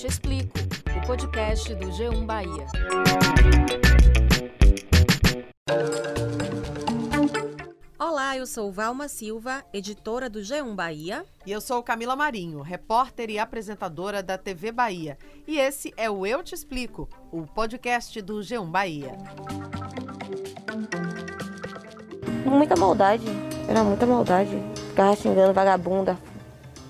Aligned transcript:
Te 0.00 0.06
Explico, 0.06 0.58
o 0.96 1.06
podcast 1.06 1.74
do 1.74 1.88
G1 1.88 2.24
Bahia. 2.24 2.66
Olá, 7.98 8.34
eu 8.34 8.46
sou 8.46 8.72
Valma 8.72 9.08
Silva, 9.08 9.62
editora 9.74 10.30
do 10.30 10.38
G1 10.38 10.74
Bahia. 10.74 11.22
E 11.44 11.52
eu 11.52 11.60
sou 11.60 11.82
Camila 11.82 12.16
Marinho, 12.16 12.62
repórter 12.62 13.28
e 13.28 13.38
apresentadora 13.38 14.22
da 14.22 14.38
TV 14.38 14.72
Bahia. 14.72 15.18
E 15.46 15.58
esse 15.58 15.92
é 15.98 16.08
o 16.08 16.26
Eu 16.26 16.42
Te 16.42 16.54
Explico, 16.54 17.06
o 17.30 17.42
podcast 17.42 18.22
do 18.22 18.38
G1 18.38 18.70
Bahia. 18.70 19.12
Muita 22.46 22.74
maldade, 22.74 23.26
era 23.68 23.84
muita 23.84 24.06
maldade. 24.06 24.56
Ficava 24.88 25.14
xingando 25.14 25.52
vagabunda, 25.52 26.16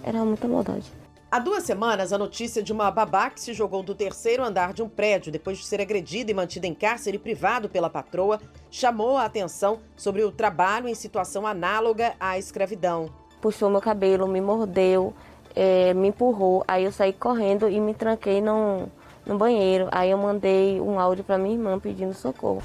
era 0.05 0.25
muita 0.25 0.47
maldade. 0.47 1.00
Há 1.33 1.39
duas 1.39 1.62
semanas, 1.62 2.12
a 2.12 2.19
notícia 2.19 2.61
de 2.61 2.73
uma 2.73 2.91
babá 2.91 3.30
que 3.30 3.41
se 3.41 3.55
jogou 3.55 3.84
do 3.84 3.95
terceiro 3.95 4.43
andar 4.43 4.73
de 4.73 4.83
um 4.83 4.89
prédio 4.89 5.30
depois 5.30 5.59
de 5.59 5.65
ser 5.65 5.80
agredida 5.80 6.29
e 6.29 6.34
mantida 6.34 6.66
em 6.66 6.75
cárcere 6.75 7.20
privado 7.20 7.69
pela 7.69 7.89
patroa 7.89 8.41
chamou 8.69 9.16
a 9.16 9.27
atenção 9.27 9.79
sobre 9.95 10.25
o 10.25 10.33
trabalho 10.33 10.89
em 10.89 10.95
situação 10.97 11.47
análoga 11.47 12.15
à 12.19 12.37
escravidão. 12.37 13.09
Puxou 13.41 13.70
meu 13.70 13.80
cabelo, 13.80 14.27
me 14.27 14.41
mordeu, 14.41 15.15
é, 15.55 15.95
me 15.95 16.09
empurrou. 16.09 16.65
Aí 16.66 16.83
eu 16.83 16.91
saí 16.91 17.12
correndo 17.12 17.69
e 17.69 17.78
me 17.78 17.95
tranquei 17.95 18.41
no, 18.41 18.89
no 19.25 19.39
banheiro. 19.39 19.87
Aí 19.92 20.11
eu 20.11 20.19
mandei 20.19 20.81
um 20.81 20.98
áudio 20.98 21.23
para 21.23 21.39
minha 21.39 21.55
irmã 21.55 21.78
pedindo 21.78 22.12
socorro. 22.12 22.61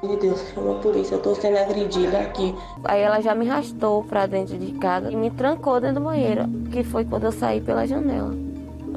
Meu 0.00 0.16
Deus, 0.16 0.38
chama 0.54 0.78
a 0.78 0.80
polícia, 0.80 1.16
eu 1.16 1.20
tô 1.20 1.34
sendo 1.34 1.56
agredida 1.56 2.20
aqui. 2.20 2.54
Aí 2.84 3.00
ela 3.00 3.20
já 3.20 3.34
me 3.34 3.50
arrastou 3.50 4.04
pra 4.04 4.26
dentro 4.26 4.56
de 4.56 4.70
casa 4.74 5.10
e 5.10 5.16
me 5.16 5.28
trancou 5.28 5.80
dentro 5.80 5.96
do 5.96 6.04
banheiro, 6.04 6.44
que 6.70 6.84
foi 6.84 7.04
quando 7.04 7.24
eu 7.24 7.32
saí 7.32 7.60
pela 7.60 7.84
janela. 7.84 8.32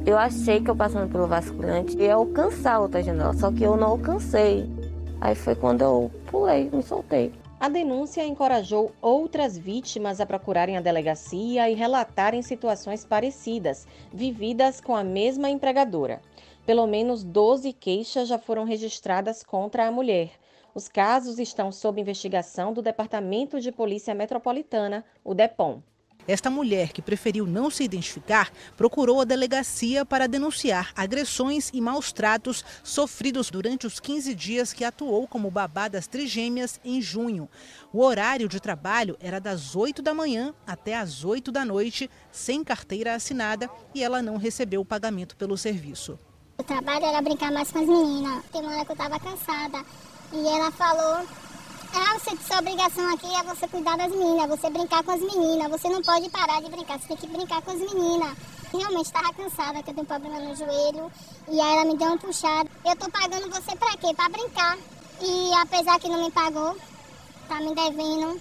Eu 0.06 0.16
achei 0.16 0.62
que 0.62 0.70
eu 0.70 0.76
passando 0.76 1.12
pelo 1.12 1.26
vasculhante 1.26 1.98
ia 1.98 2.14
alcançar 2.14 2.80
outra 2.80 3.02
janela, 3.02 3.34
só 3.34 3.52
que 3.52 3.64
eu 3.64 3.76
não 3.76 3.88
alcancei. 3.88 4.70
Aí 5.20 5.34
foi 5.34 5.56
quando 5.56 5.82
eu 5.82 6.12
pulei, 6.28 6.70
me 6.72 6.84
soltei. 6.84 7.34
A 7.60 7.68
denúncia 7.68 8.24
encorajou 8.24 8.92
outras 9.02 9.58
vítimas 9.58 10.22
a 10.22 10.26
procurarem 10.28 10.78
a 10.78 10.82
delegacia 10.82 11.68
e 11.68 11.74
relatarem 11.74 12.44
situações 12.44 13.04
parecidas, 13.04 13.88
vividas 14.14 14.80
com 14.80 14.96
a 14.96 15.04
mesma 15.04 15.50
empregadora. 15.50 16.22
Pelo 16.64 16.86
menos 16.86 17.24
12 17.24 17.74
queixas 17.74 18.28
já 18.28 18.38
foram 18.38 18.66
registradas 18.66 19.42
contra 19.42 19.88
a 19.88 19.92
mulher. 19.92 20.41
Os 20.74 20.88
casos 20.88 21.38
estão 21.38 21.70
sob 21.70 22.00
investigação 22.00 22.72
do 22.72 22.82
Departamento 22.82 23.60
de 23.60 23.74
Polícia 23.74 24.16
Metropolitana, 24.16 25.04
o 25.22 25.34
DEPOM. 25.34 25.82
Esta 26.26 26.50
mulher, 26.50 26.94
que 26.94 27.02
preferiu 27.02 27.46
não 27.46 27.70
se 27.70 27.84
identificar, 27.84 28.52
procurou 28.78 29.20
a 29.20 29.26
delegacia 29.26 30.06
para 30.06 30.28
denunciar 30.28 30.94
agressões 30.96 31.72
e 31.74 31.82
maus 31.82 32.14
tratos 32.14 32.64
sofridos 32.84 33.50
durante 33.50 33.86
os 33.86 34.00
15 34.00 34.34
dias 34.34 34.72
que 34.72 34.86
atuou 34.86 35.28
como 35.28 35.52
babá 35.52 35.88
das 35.88 36.08
trigêmeas 36.08 36.80
em 36.86 37.02
junho. 37.02 37.50
O 37.92 38.02
horário 38.02 38.48
de 38.48 38.62
trabalho 38.62 39.18
era 39.20 39.42
das 39.42 39.76
8 39.76 40.02
da 40.02 40.14
manhã 40.14 40.54
até 40.66 40.96
as 40.96 41.26
8 41.26 41.52
da 41.52 41.66
noite, 41.66 42.10
sem 42.32 42.64
carteira 42.64 43.16
assinada, 43.16 43.70
e 43.94 44.04
ela 44.04 44.22
não 44.22 44.38
recebeu 44.38 44.82
o 44.82 44.86
pagamento 44.86 45.36
pelo 45.36 45.58
serviço. 45.58 46.18
O 46.58 46.64
trabalho 46.64 47.06
era 47.06 47.22
brincar 47.22 47.52
mais 47.52 47.72
com 47.72 47.80
as 47.80 47.88
meninas. 47.88 48.46
Tem 48.52 48.62
uma 48.62 48.76
hora 48.76 48.86
que 48.86 48.92
eu 48.92 48.94
estava 48.94 49.20
cansada. 49.20 49.84
E 50.34 50.48
ela 50.48 50.72
falou, 50.72 51.26
ah, 51.94 52.18
você, 52.18 52.38
sua 52.38 52.60
obrigação 52.60 53.14
aqui 53.14 53.28
é 53.36 53.44
você 53.44 53.68
cuidar 53.68 53.98
das 53.98 54.12
meninas, 54.12 54.48
você 54.48 54.70
brincar 54.70 55.04
com 55.04 55.12
as 55.12 55.20
meninas, 55.20 55.70
você 55.70 55.90
não 55.90 56.02
pode 56.02 56.30
parar 56.30 56.62
de 56.62 56.70
brincar, 56.70 57.00
você 57.00 57.08
tem 57.10 57.18
que 57.18 57.28
brincar 57.28 57.62
com 57.62 57.72
as 57.72 57.80
meninas. 57.80 58.38
Realmente 58.72 59.08
estava 59.08 59.34
cansada, 59.34 59.84
que 59.84 59.90
eu 59.90 59.94
tenho 59.94 60.04
um 60.04 60.06
problema 60.06 60.40
no 60.40 60.56
joelho, 60.56 61.12
e 61.50 61.60
aí 61.60 61.74
ela 61.76 61.86
me 61.86 61.98
deu 61.98 62.14
um 62.14 62.18
puxado. 62.18 62.70
Eu 62.86 62.96
tô 62.96 63.10
pagando 63.12 63.50
você 63.50 63.76
pra 63.76 63.98
quê? 63.98 64.14
Pra 64.16 64.30
brincar. 64.30 64.78
E 65.22 65.54
apesar 65.62 66.00
que 66.00 66.08
não 66.08 66.24
me 66.24 66.32
pagou, 66.32 66.78
tá 67.50 67.60
me 67.60 67.76
devendo 67.76 68.40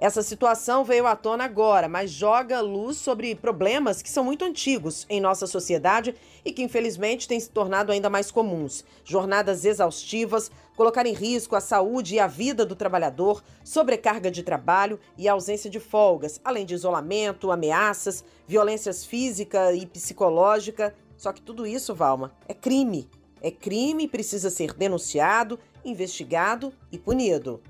essa 0.00 0.22
situação 0.22 0.84
veio 0.84 1.06
à 1.06 1.14
tona 1.16 1.44
agora, 1.44 1.88
mas 1.88 2.10
joga 2.10 2.60
luz 2.60 2.98
sobre 2.98 3.34
problemas 3.34 4.02
que 4.02 4.10
são 4.10 4.24
muito 4.24 4.44
antigos 4.44 5.06
em 5.08 5.20
nossa 5.20 5.46
sociedade 5.46 6.14
e 6.44 6.52
que 6.52 6.62
infelizmente 6.62 7.26
têm 7.26 7.40
se 7.40 7.48
tornado 7.48 7.90
ainda 7.90 8.10
mais 8.10 8.30
comuns. 8.30 8.84
Jornadas 9.02 9.64
exaustivas, 9.64 10.50
colocar 10.76 11.06
em 11.06 11.12
risco 11.12 11.56
a 11.56 11.60
saúde 11.60 12.16
e 12.16 12.20
a 12.20 12.26
vida 12.26 12.64
do 12.66 12.74
trabalhador, 12.74 13.42
sobrecarga 13.62 14.30
de 14.30 14.42
trabalho 14.42 14.98
e 15.16 15.28
ausência 15.28 15.70
de 15.70 15.80
folgas, 15.80 16.40
além 16.44 16.66
de 16.66 16.74
isolamento, 16.74 17.50
ameaças, 17.50 18.24
violências 18.46 19.04
física 19.04 19.72
e 19.72 19.86
psicológica. 19.86 20.94
Só 21.16 21.32
que 21.32 21.42
tudo 21.42 21.66
isso, 21.66 21.94
Valma, 21.94 22.32
é 22.48 22.54
crime. 22.54 23.08
É 23.40 23.50
crime 23.50 24.04
e 24.04 24.08
precisa 24.08 24.48
ser 24.48 24.72
denunciado, 24.72 25.58
investigado 25.84 26.72
e 26.90 26.98
punido. 26.98 27.60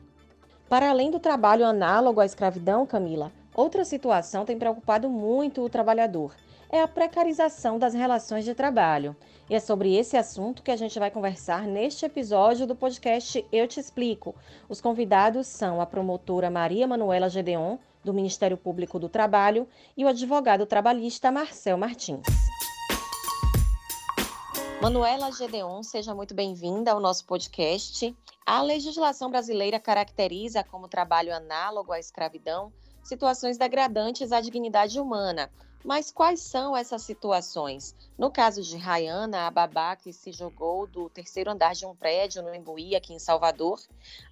Para 0.69 0.91
além 0.91 1.11
do 1.11 1.19
trabalho 1.19 1.67
análogo 1.67 2.21
à 2.21 2.27
escravidão, 2.27 2.87
Camila, 2.87 3.33
outra 3.55 3.85
situação 3.85 4.45
tem 4.45 4.59
preocupado 4.59 5.11
muito 5.11 5.63
o 5.63 5.69
trabalhador. 5.69 6.35
É 6.71 6.81
a 6.81 6.89
precarização 6.89 7.79
das 7.79 7.95
relações 7.95 8.45
de 8.45 8.55
trabalho. 8.55 9.17
E 9.49 9.55
é 9.55 9.61
sobre 9.61 9.95
esse 9.95 10.17
assunto 10.17 10.63
que 10.63 10.71
a 10.71 10.77
gente 10.77 10.99
vai 10.99 11.11
conversar 11.11 11.67
neste 11.67 12.05
episódio 12.05 12.67
do 12.67 12.75
podcast 12.75 13.45
Eu 13.53 13.69
Te 13.69 13.79
Explico. 13.79 14.35
Os 14.69 14.81
convidados 14.81 15.47
são 15.47 15.81
a 15.81 15.87
promotora 15.87 16.51
Maria 16.51 16.87
Manuela 16.87 17.29
Gedeon, 17.29 17.79
do 18.03 18.15
Ministério 18.15 18.57
Público 18.57 18.99
do 18.99 19.09
Trabalho, 19.09 19.69
e 19.97 20.05
o 20.05 20.09
advogado 20.09 20.67
trabalhista 20.67 21.31
Marcel 21.31 21.77
Martins. 21.77 22.27
Manuela 24.81 25.31
Gedeon, 25.31 25.83
seja 25.83 26.15
muito 26.15 26.35
bem-vinda 26.35 26.93
ao 26.93 27.01
nosso 27.01 27.25
podcast. 27.25 28.15
A 28.45 28.63
legislação 28.63 29.31
brasileira 29.31 29.81
caracteriza 29.81 30.63
como 30.65 30.89
trabalho 30.89 31.35
análogo 31.35 31.93
à 31.93 31.99
escravidão 31.99 32.73
situações 33.05 33.59
degradantes 33.59 34.33
à 34.33 34.41
dignidade 34.41 34.99
humana. 34.99 35.51
Mas 35.85 36.11
quais 36.11 36.41
são 36.41 36.75
essas 36.75 37.03
situações? 37.03 37.95
No 38.17 38.31
caso 38.31 38.63
de 38.63 38.75
Rayana, 38.79 39.47
a 39.47 39.51
babá 39.51 39.95
que 39.95 40.15
se 40.15 40.33
jogou 40.33 40.87
do 40.87 41.11
terceiro 41.11 41.51
andar 41.51 41.75
de 41.75 41.85
um 41.85 41.95
prédio 41.95 42.43
no 42.43 42.55
Embuí, 42.55 42.97
aqui 42.97 43.13
em 43.13 43.19
Salvador, 43.19 43.79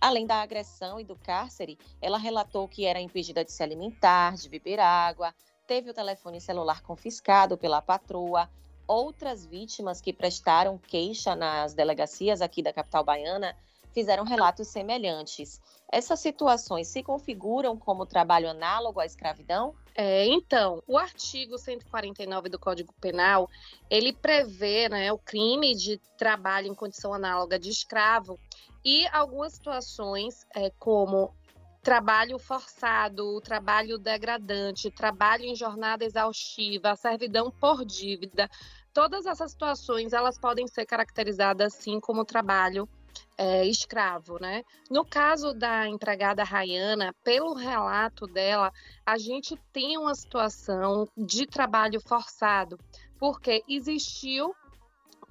além 0.01 0.27
da 0.27 0.37
agressão 0.37 0.99
e 0.99 1.05
do 1.05 1.15
cárcere, 1.15 1.79
ela 2.01 2.17
relatou 2.17 2.67
que 2.67 2.87
era 2.87 2.99
impedida 2.99 3.45
de 3.45 3.53
se 3.53 3.63
alimentar, 3.63 4.35
de 4.35 4.49
beber 4.49 4.81
água, 4.81 5.35
teve 5.67 5.91
o 5.91 5.95
telefone 5.95 6.41
celular 6.41 6.81
confiscado 6.81 7.59
pela 7.59 7.83
patroa, 7.83 8.49
outras 8.87 9.45
vítimas 9.45 10.01
que 10.01 10.13
prestaram 10.13 10.79
queixa 10.79 11.37
nas 11.37 11.75
delegacias 11.75 12.41
aqui 12.41 12.63
da 12.63 12.73
capital 12.73 13.05
baiana 13.05 13.55
fizeram 13.93 14.25
relatos 14.25 14.69
semelhantes. 14.69 15.61
Essas 15.91 16.21
situações 16.21 16.89
se 16.89 17.03
configuram 17.03 17.77
como 17.77 18.07
trabalho 18.07 18.49
análogo 18.49 19.01
à 19.01 19.07
escravidão? 19.07 19.75
É, 19.95 20.27
então, 20.27 20.83
o 20.87 20.97
artigo 20.97 21.59
149 21.59 22.49
do 22.49 22.59
Código 22.59 22.95
Penal, 23.01 23.49
ele 23.91 24.13
prevê 24.13 24.89
né, 24.89 25.13
o 25.13 25.19
crime 25.19 25.75
de 25.75 25.99
trabalho 26.17 26.69
em 26.69 26.75
condição 26.75 27.13
análoga 27.13 27.59
de 27.59 27.69
escravo 27.69 28.39
e 28.85 29.07
algumas 29.09 29.53
situações, 29.53 30.47
é, 30.55 30.71
como 30.79 31.35
trabalho 31.83 32.39
forçado, 32.39 33.41
trabalho 33.41 33.99
degradante, 33.99 34.91
trabalho 34.91 35.45
em 35.45 35.55
jornada 35.55 36.05
exaustiva, 36.05 36.95
servidão 36.95 37.51
por 37.51 37.85
dívida, 37.85 38.49
todas 38.95 39.27
essas 39.27 39.51
situações 39.51 40.13
elas 40.13 40.39
podem 40.39 40.67
ser 40.69 40.87
caracterizadas 40.87 41.75
assim 41.75 41.99
como 41.99 42.25
trabalho 42.25 42.89
é, 43.37 43.67
escravo, 43.67 44.39
né? 44.41 44.63
No 44.91 45.05
caso 45.05 45.53
da 45.53 45.89
empregada 45.89 46.45
Rayana, 46.45 47.15
pelo 47.25 47.55
relato 47.55 48.27
dela, 48.27 48.73
a 49.05 49.19
gente 49.19 49.57
tem 49.73 49.99
uma 49.99 50.15
situação 50.15 51.09
de 51.17 51.47
trabalho 51.47 52.01
forçado, 52.01 52.79
porque 53.19 53.65
existiu 53.69 54.55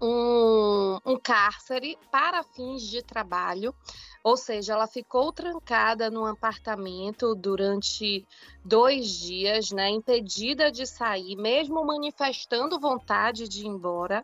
um, 0.01 0.97
um 1.05 1.19
cárcere 1.19 1.97
para 2.11 2.43
fins 2.43 2.81
de 2.81 3.03
trabalho, 3.03 3.73
ou 4.23 4.35
seja, 4.35 4.73
ela 4.73 4.87
ficou 4.87 5.31
trancada 5.31 6.09
num 6.09 6.25
apartamento 6.25 7.35
durante 7.35 8.25
dois 8.63 9.07
dias, 9.07 9.71
né, 9.71 9.89
impedida 9.89 10.71
de 10.71 10.85
sair, 10.85 11.35
mesmo 11.35 11.83
manifestando 11.85 12.79
vontade 12.79 13.47
de 13.47 13.61
ir 13.61 13.67
embora, 13.67 14.23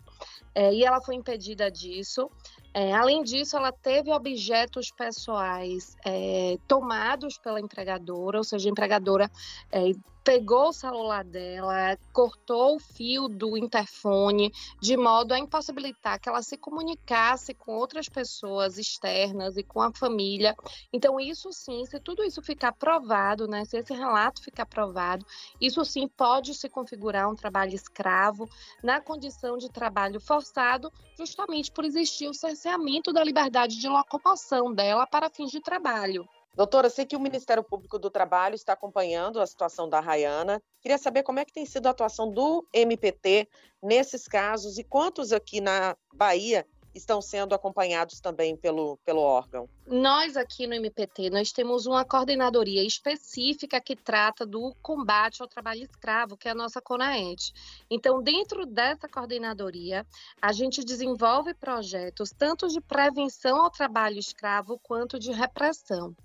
é, 0.54 0.74
e 0.74 0.84
ela 0.84 1.02
foi 1.02 1.16
impedida 1.16 1.70
disso. 1.70 2.30
É, 2.80 2.94
além 2.94 3.24
disso, 3.24 3.58
ela 3.58 3.72
teve 3.72 4.12
objetos 4.12 4.92
pessoais 4.92 5.98
é, 6.06 6.60
tomados 6.68 7.36
pela 7.40 7.60
empregadora, 7.60 8.38
ou 8.38 8.44
seja, 8.44 8.70
a 8.70 8.72
empregadora 8.72 9.32
é, 9.72 9.94
pegou 10.28 10.68
o 10.68 10.74
celular 10.74 11.24
dela, 11.24 11.98
cortou 12.12 12.76
o 12.76 12.80
fio 12.80 13.30
do 13.30 13.56
interfone, 13.56 14.52
de 14.82 14.98
modo 14.98 15.32
a 15.32 15.40
impossibilitar 15.40 16.20
que 16.20 16.28
ela 16.28 16.42
se 16.42 16.58
comunicasse 16.58 17.54
com 17.54 17.72
outras 17.78 18.10
pessoas 18.10 18.78
externas 18.78 19.56
e 19.56 19.64
com 19.64 19.82
a 19.82 19.94
família. 19.94 20.54
Então, 20.92 21.18
isso 21.18 21.54
sim, 21.54 21.86
se 21.86 21.98
tudo 22.02 22.26
isso 22.26 22.42
ficar 22.42 22.74
provado, 22.74 23.48
né, 23.48 23.64
se 23.64 23.78
esse 23.78 23.94
relato 23.94 24.44
ficar 24.44 24.66
provado, 24.66 25.26
isso 25.62 25.86
sim 25.86 26.10
pode 26.10 26.54
se 26.56 26.68
configurar 26.68 27.32
um 27.32 27.36
trabalho 27.36 27.74
escravo 27.74 28.50
na 28.84 29.00
condição 29.00 29.58
de 29.58 29.70
trabalho 29.70 30.20
forçado, 30.20 30.92
justamente 31.18 31.72
por 31.72 31.86
existir 31.86 32.28
o 32.28 32.34
cerceamento 32.34 33.14
da 33.14 33.24
liberdade 33.24 33.80
de 33.80 33.88
locomoção 33.88 34.74
dela 34.74 35.08
para 35.08 35.30
fins 35.30 35.52
de 35.52 35.62
trabalho. 35.62 36.28
Doutora, 36.58 36.90
sei 36.90 37.06
que 37.06 37.16
o 37.16 37.20
Ministério 37.20 37.64
Público 37.64 38.00
do 38.00 38.10
Trabalho 38.10 38.56
está 38.56 38.74
acompanhando 38.74 39.40
a 39.40 39.46
situação 39.46 39.88
da 39.88 40.00
Rayana. 40.00 40.60
Queria 40.82 40.98
saber 40.98 41.22
como 41.22 41.38
é 41.38 41.46
que 41.46 41.54
tem 41.54 41.68
sido 41.68 41.86
a 41.86 41.92
atuação 41.92 42.34
do 42.34 42.68
MPT 42.74 43.48
nesses 43.80 44.28
casos 44.28 44.80
e 44.80 44.84
quantos 44.84 45.32
aqui 45.32 45.62
na 45.62 45.96
Bahia 46.12 46.66
estão 46.98 47.22
sendo 47.22 47.56
acompanhados 47.56 48.20
também 48.20 48.56
pelo, 48.56 48.98
pelo 49.06 49.22
órgão? 49.22 49.70
Nós 49.86 50.36
aqui 50.36 50.68
no 50.68 50.74
MPT, 50.74 51.30
nós 51.30 51.52
temos 51.52 51.86
uma 51.86 52.04
coordenadoria 52.04 52.84
específica 52.84 53.80
que 53.80 53.96
trata 53.96 54.46
do 54.46 54.76
combate 54.82 55.42
ao 55.42 55.48
trabalho 55.48 55.84
escravo, 55.84 56.36
que 56.36 56.48
é 56.48 56.52
a 56.52 56.56
nossa 56.56 56.82
CONAED. 56.82 57.54
Então, 57.90 58.22
dentro 58.22 58.66
dessa 58.66 59.08
coordenadoria, 59.08 60.06
a 60.42 60.52
gente 60.52 60.84
desenvolve 60.84 61.54
projetos 61.54 62.32
tanto 62.38 62.68
de 62.68 62.82
prevenção 62.82 63.64
ao 63.64 63.72
trabalho 63.72 64.20
escravo 64.20 64.80
quanto 64.84 65.20
de 65.20 65.32
repressão. 65.32 66.16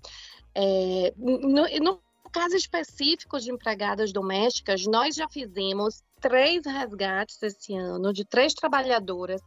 É, 0.55 1.13
no, 1.17 1.67
no 1.79 2.01
caso 2.31 2.55
específico 2.55 3.39
de 3.39 3.51
empregadas 3.51 4.11
domésticas, 4.11 4.85
nós 4.87 5.15
já 5.15 5.29
fizemos 5.29 6.03
três 6.19 6.65
resgates 6.65 7.41
esse 7.43 7.75
ano 7.75 8.11
de 8.11 8.25
três 8.25 8.53
trabalhadoras 8.53 9.41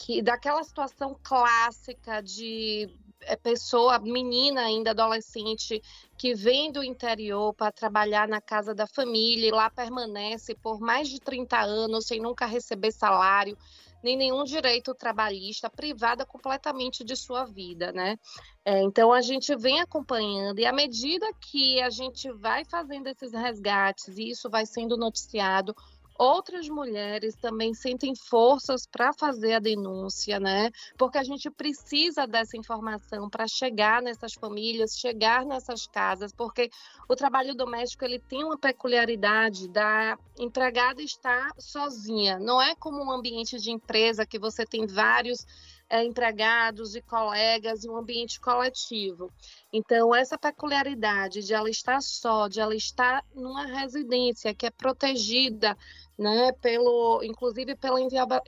que 0.00 0.22
daquela 0.22 0.64
situação 0.64 1.14
clássica 1.22 2.22
de 2.22 2.88
é, 3.20 3.36
pessoa, 3.36 3.98
menina 3.98 4.62
ainda 4.62 4.92
adolescente, 4.92 5.82
que 6.16 6.34
vem 6.34 6.72
do 6.72 6.82
interior 6.82 7.52
para 7.52 7.70
trabalhar 7.70 8.26
na 8.26 8.40
casa 8.40 8.74
da 8.74 8.86
família 8.86 9.48
e 9.48 9.50
lá 9.50 9.68
permanece 9.68 10.54
por 10.54 10.80
mais 10.80 11.08
de 11.08 11.20
30 11.20 11.60
anos 11.60 12.06
sem 12.06 12.18
nunca 12.18 12.46
receber 12.46 12.92
salário, 12.92 13.58
nem 14.02 14.16
nenhum 14.16 14.42
direito 14.44 14.94
trabalhista, 14.94 15.68
privada 15.68 16.24
completamente 16.24 17.04
de 17.04 17.14
sua 17.14 17.44
vida, 17.44 17.92
né? 17.92 18.18
É, 18.64 18.80
então 18.82 19.12
a 19.12 19.20
gente 19.20 19.54
vem 19.54 19.80
acompanhando 19.80 20.58
e 20.58 20.64
à 20.64 20.72
medida 20.72 21.26
que 21.38 21.78
a 21.82 21.90
gente 21.90 22.32
vai 22.32 22.64
fazendo 22.64 23.06
esses 23.06 23.32
resgates 23.32 24.16
e 24.16 24.30
isso 24.30 24.48
vai 24.48 24.64
sendo 24.64 24.96
noticiado, 24.96 25.74
outras 26.20 26.68
mulheres 26.68 27.34
também 27.34 27.72
sentem 27.72 28.14
forças 28.14 28.86
para 28.86 29.10
fazer 29.14 29.54
a 29.54 29.58
denúncia, 29.58 30.38
né? 30.38 30.70
Porque 30.98 31.16
a 31.16 31.22
gente 31.22 31.50
precisa 31.50 32.26
dessa 32.26 32.58
informação 32.58 33.30
para 33.30 33.48
chegar 33.48 34.02
nessas 34.02 34.34
famílias, 34.34 34.98
chegar 34.98 35.46
nessas 35.46 35.86
casas, 35.86 36.30
porque 36.30 36.70
o 37.08 37.16
trabalho 37.16 37.54
doméstico 37.54 38.04
ele 38.04 38.18
tem 38.18 38.44
uma 38.44 38.58
peculiaridade 38.58 39.66
da 39.68 40.18
empregada 40.38 41.00
estar 41.00 41.52
sozinha. 41.58 42.38
Não 42.38 42.60
é 42.60 42.74
como 42.74 43.02
um 43.02 43.10
ambiente 43.10 43.58
de 43.58 43.70
empresa 43.70 44.26
que 44.26 44.38
você 44.38 44.66
tem 44.66 44.86
vários 44.86 45.46
é, 45.90 46.04
empregados 46.04 46.94
e 46.94 47.02
colegas 47.02 47.82
e 47.82 47.90
um 47.90 47.96
ambiente 47.96 48.38
coletivo. 48.38 49.32
Então, 49.72 50.14
essa 50.14 50.38
peculiaridade 50.38 51.42
de 51.42 51.52
ela 51.52 51.68
estar 51.68 52.00
só, 52.00 52.46
de 52.46 52.60
ela 52.60 52.76
estar 52.76 53.24
numa 53.34 53.66
residência 53.66 54.54
que 54.54 54.66
é 54.66 54.70
protegida 54.70 55.76
né, 56.20 56.52
pelo, 56.60 57.22
inclusive 57.24 57.74
pela 57.74 57.98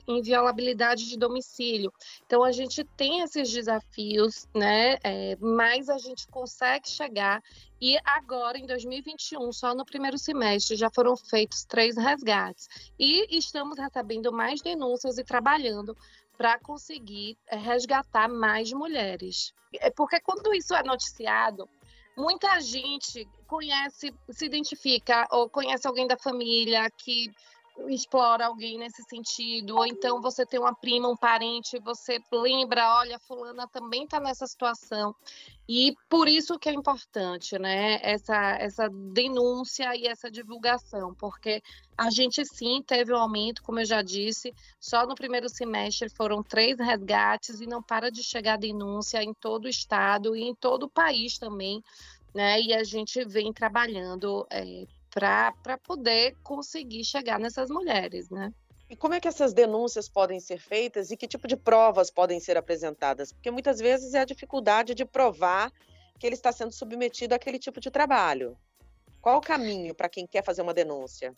inviolabilidade 0.07 1.09
de 1.09 1.17
domicílio. 1.17 1.91
Então 2.23 2.43
a 2.43 2.51
gente 2.51 2.83
tem 2.83 3.21
esses 3.21 3.51
desafios, 3.51 4.47
né, 4.53 4.99
é, 5.03 5.35
mas 5.41 5.89
a 5.89 5.97
gente 5.97 6.27
consegue 6.27 6.87
chegar 6.87 7.41
e 7.81 7.97
agora 8.05 8.59
em 8.59 8.67
2021, 8.67 9.51
só 9.51 9.73
no 9.73 9.83
primeiro 9.83 10.19
semestre, 10.19 10.75
já 10.75 10.91
foram 10.91 11.17
feitos 11.17 11.65
três 11.65 11.97
resgates 11.97 12.67
e 12.99 13.35
estamos 13.35 13.79
recebendo 13.79 14.31
mais 14.31 14.61
denúncias 14.61 15.17
e 15.17 15.23
trabalhando 15.23 15.97
para 16.37 16.59
conseguir 16.59 17.35
é, 17.47 17.57
resgatar 17.57 18.29
mais 18.29 18.71
mulheres. 18.71 19.51
É 19.79 19.89
porque 19.89 20.19
quando 20.19 20.53
isso 20.53 20.75
é 20.75 20.83
noticiado, 20.83 21.67
muita 22.15 22.61
gente 22.61 23.27
conhece, 23.47 24.13
se 24.29 24.45
identifica 24.45 25.27
ou 25.31 25.49
conhece 25.49 25.87
alguém 25.87 26.05
da 26.05 26.17
família 26.17 26.87
que 26.91 27.31
explora 27.87 28.45
alguém 28.45 28.77
nesse 28.77 29.03
sentido, 29.03 29.77
ou 29.77 29.85
então 29.85 30.21
você 30.21 30.45
tem 30.45 30.59
uma 30.59 30.73
prima, 30.73 31.07
um 31.07 31.17
parente, 31.17 31.79
você 31.79 32.19
lembra, 32.31 32.99
olha, 32.99 33.19
fulana 33.19 33.67
também 33.67 34.03
está 34.03 34.19
nessa 34.19 34.45
situação. 34.47 35.15
E 35.67 35.95
por 36.09 36.27
isso 36.27 36.59
que 36.59 36.69
é 36.69 36.73
importante, 36.73 37.57
né, 37.57 37.99
essa, 38.01 38.35
essa 38.59 38.89
denúncia 38.89 39.95
e 39.95 40.07
essa 40.07 40.29
divulgação, 40.29 41.13
porque 41.15 41.63
a 41.97 42.09
gente 42.09 42.43
sim 42.45 42.81
teve 42.85 43.13
um 43.13 43.17
aumento, 43.17 43.63
como 43.63 43.79
eu 43.79 43.85
já 43.85 44.01
disse, 44.01 44.53
só 44.79 45.07
no 45.07 45.15
primeiro 45.15 45.47
semestre 45.47 46.09
foram 46.09 46.43
três 46.43 46.77
resgates 46.77 47.61
e 47.61 47.65
não 47.65 47.81
para 47.81 48.11
de 48.11 48.21
chegar 48.21 48.57
denúncia 48.57 49.23
em 49.23 49.33
todo 49.33 49.65
o 49.65 49.69
estado 49.69 50.35
e 50.35 50.43
em 50.43 50.53
todo 50.53 50.83
o 50.83 50.89
país 50.89 51.37
também, 51.37 51.81
né, 52.33 52.59
e 52.61 52.73
a 52.73 52.83
gente 52.83 53.23
vem 53.25 53.53
trabalhando 53.53 54.45
é, 54.49 54.85
para 55.13 55.77
poder 55.83 56.35
conseguir 56.41 57.03
chegar 57.03 57.39
nessas 57.39 57.69
mulheres, 57.69 58.29
né? 58.29 58.51
E 58.89 58.95
como 58.95 59.13
é 59.13 59.19
que 59.19 59.27
essas 59.27 59.53
denúncias 59.53 60.09
podem 60.09 60.39
ser 60.39 60.59
feitas 60.59 61.09
e 61.09 61.17
que 61.17 61.27
tipo 61.27 61.47
de 61.47 61.55
provas 61.55 62.11
podem 62.11 62.39
ser 62.39 62.57
apresentadas? 62.57 63.31
Porque 63.31 63.49
muitas 63.49 63.79
vezes 63.79 64.13
é 64.13 64.19
a 64.19 64.25
dificuldade 64.25 64.93
de 64.93 65.05
provar 65.05 65.71
que 66.19 66.27
ele 66.27 66.35
está 66.35 66.51
sendo 66.51 66.71
submetido 66.71 67.33
àquele 67.33 67.57
tipo 67.57 67.79
de 67.79 67.89
trabalho. 67.89 68.57
Qual 69.21 69.37
o 69.37 69.41
caminho 69.41 69.95
para 69.95 70.09
quem 70.09 70.27
quer 70.27 70.43
fazer 70.43 70.61
uma 70.61 70.73
denúncia? 70.73 71.35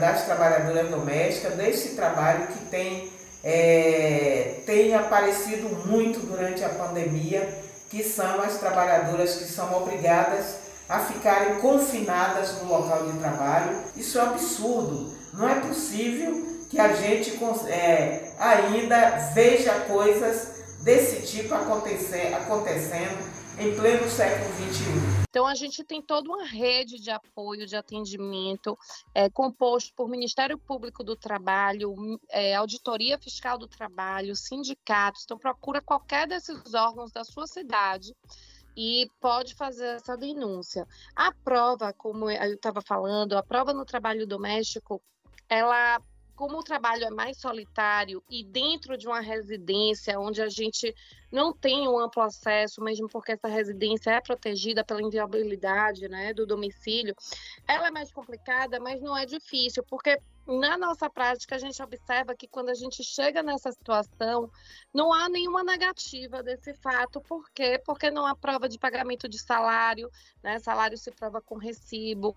das 0.00 0.24
trabalhadoras 0.24 0.88
domésticas, 0.88 1.54
desse 1.54 1.94
trabalho 1.94 2.46
que 2.46 2.64
tem, 2.66 3.12
é, 3.44 4.62
tem 4.64 4.94
aparecido 4.94 5.68
muito 5.86 6.20
durante 6.20 6.64
a 6.64 6.68
pandemia, 6.70 7.62
que 7.90 8.02
são 8.02 8.40
as 8.40 8.58
trabalhadoras 8.58 9.36
que 9.36 9.44
são 9.44 9.76
obrigadas 9.76 10.65
a 10.88 11.00
ficarem 11.00 11.60
confinadas 11.60 12.62
no 12.62 12.68
local 12.68 13.10
de 13.10 13.18
trabalho. 13.18 13.82
Isso 13.96 14.18
é 14.18 14.24
um 14.24 14.30
absurdo. 14.30 15.12
Não 15.32 15.48
é 15.48 15.60
possível 15.60 16.46
que 16.70 16.78
a 16.78 16.92
gente 16.94 17.38
é, 17.68 18.34
ainda 18.38 19.10
veja 19.34 19.80
coisas 19.80 20.56
desse 20.82 21.26
tipo 21.26 21.54
acontecer, 21.54 22.32
acontecendo 22.34 23.36
em 23.58 23.74
pleno 23.74 24.08
século 24.08 24.48
XXI. 24.54 25.26
Então, 25.28 25.46
a 25.46 25.54
gente 25.54 25.84
tem 25.84 26.00
toda 26.00 26.28
uma 26.28 26.46
rede 26.46 26.98
de 26.98 27.10
apoio, 27.10 27.66
de 27.66 27.76
atendimento, 27.76 28.78
é, 29.14 29.28
composto 29.28 29.92
por 29.94 30.08
Ministério 30.08 30.56
Público 30.56 31.04
do 31.04 31.16
Trabalho, 31.16 31.94
é, 32.30 32.54
Auditoria 32.54 33.18
Fiscal 33.18 33.58
do 33.58 33.66
Trabalho, 33.66 34.34
sindicatos. 34.34 35.24
Então, 35.24 35.38
procura 35.38 35.82
qualquer 35.82 36.26
desses 36.26 36.72
órgãos 36.72 37.12
da 37.12 37.24
sua 37.24 37.46
cidade 37.46 38.14
e 38.76 39.10
pode 39.20 39.54
fazer 39.54 39.96
essa 39.96 40.16
denúncia. 40.16 40.86
A 41.14 41.32
prova, 41.32 41.92
como 41.92 42.30
eu 42.30 42.54
estava 42.54 42.82
falando, 42.82 43.36
a 43.36 43.42
prova 43.42 43.72
no 43.72 43.84
trabalho 43.84 44.26
doméstico, 44.26 45.02
ela 45.48 45.98
como 46.36 46.58
o 46.58 46.62
trabalho 46.62 47.04
é 47.04 47.10
mais 47.10 47.38
solitário 47.38 48.22
e 48.30 48.44
dentro 48.44 48.96
de 48.98 49.08
uma 49.08 49.20
residência 49.20 50.20
onde 50.20 50.42
a 50.42 50.48
gente 50.48 50.94
não 51.32 51.50
tem 51.50 51.88
um 51.88 51.98
amplo 51.98 52.22
acesso, 52.22 52.84
mesmo 52.84 53.08
porque 53.08 53.32
essa 53.32 53.48
residência 53.48 54.10
é 54.10 54.20
protegida 54.20 54.84
pela 54.84 55.00
inviolabilidade 55.00 56.06
né, 56.08 56.34
do 56.34 56.46
domicílio, 56.46 57.14
ela 57.66 57.88
é 57.88 57.90
mais 57.90 58.12
complicada, 58.12 58.78
mas 58.78 59.00
não 59.00 59.16
é 59.16 59.24
difícil, 59.24 59.82
porque 59.88 60.20
na 60.46 60.78
nossa 60.78 61.10
prática, 61.10 61.56
a 61.56 61.58
gente 61.58 61.82
observa 61.82 62.34
que 62.34 62.46
quando 62.46 62.68
a 62.68 62.74
gente 62.74 63.02
chega 63.02 63.42
nessa 63.42 63.72
situação, 63.72 64.50
não 64.94 65.12
há 65.12 65.28
nenhuma 65.28 65.64
negativa 65.64 66.42
desse 66.42 66.72
fato. 66.74 67.20
Por 67.20 67.50
quê? 67.50 67.80
Porque 67.84 68.10
não 68.10 68.24
há 68.24 68.34
prova 68.34 68.68
de 68.68 68.78
pagamento 68.78 69.28
de 69.28 69.38
salário, 69.38 70.10
né? 70.42 70.58
Salário 70.60 70.96
se 70.96 71.10
prova 71.10 71.40
com 71.40 71.56
recibo. 71.56 72.36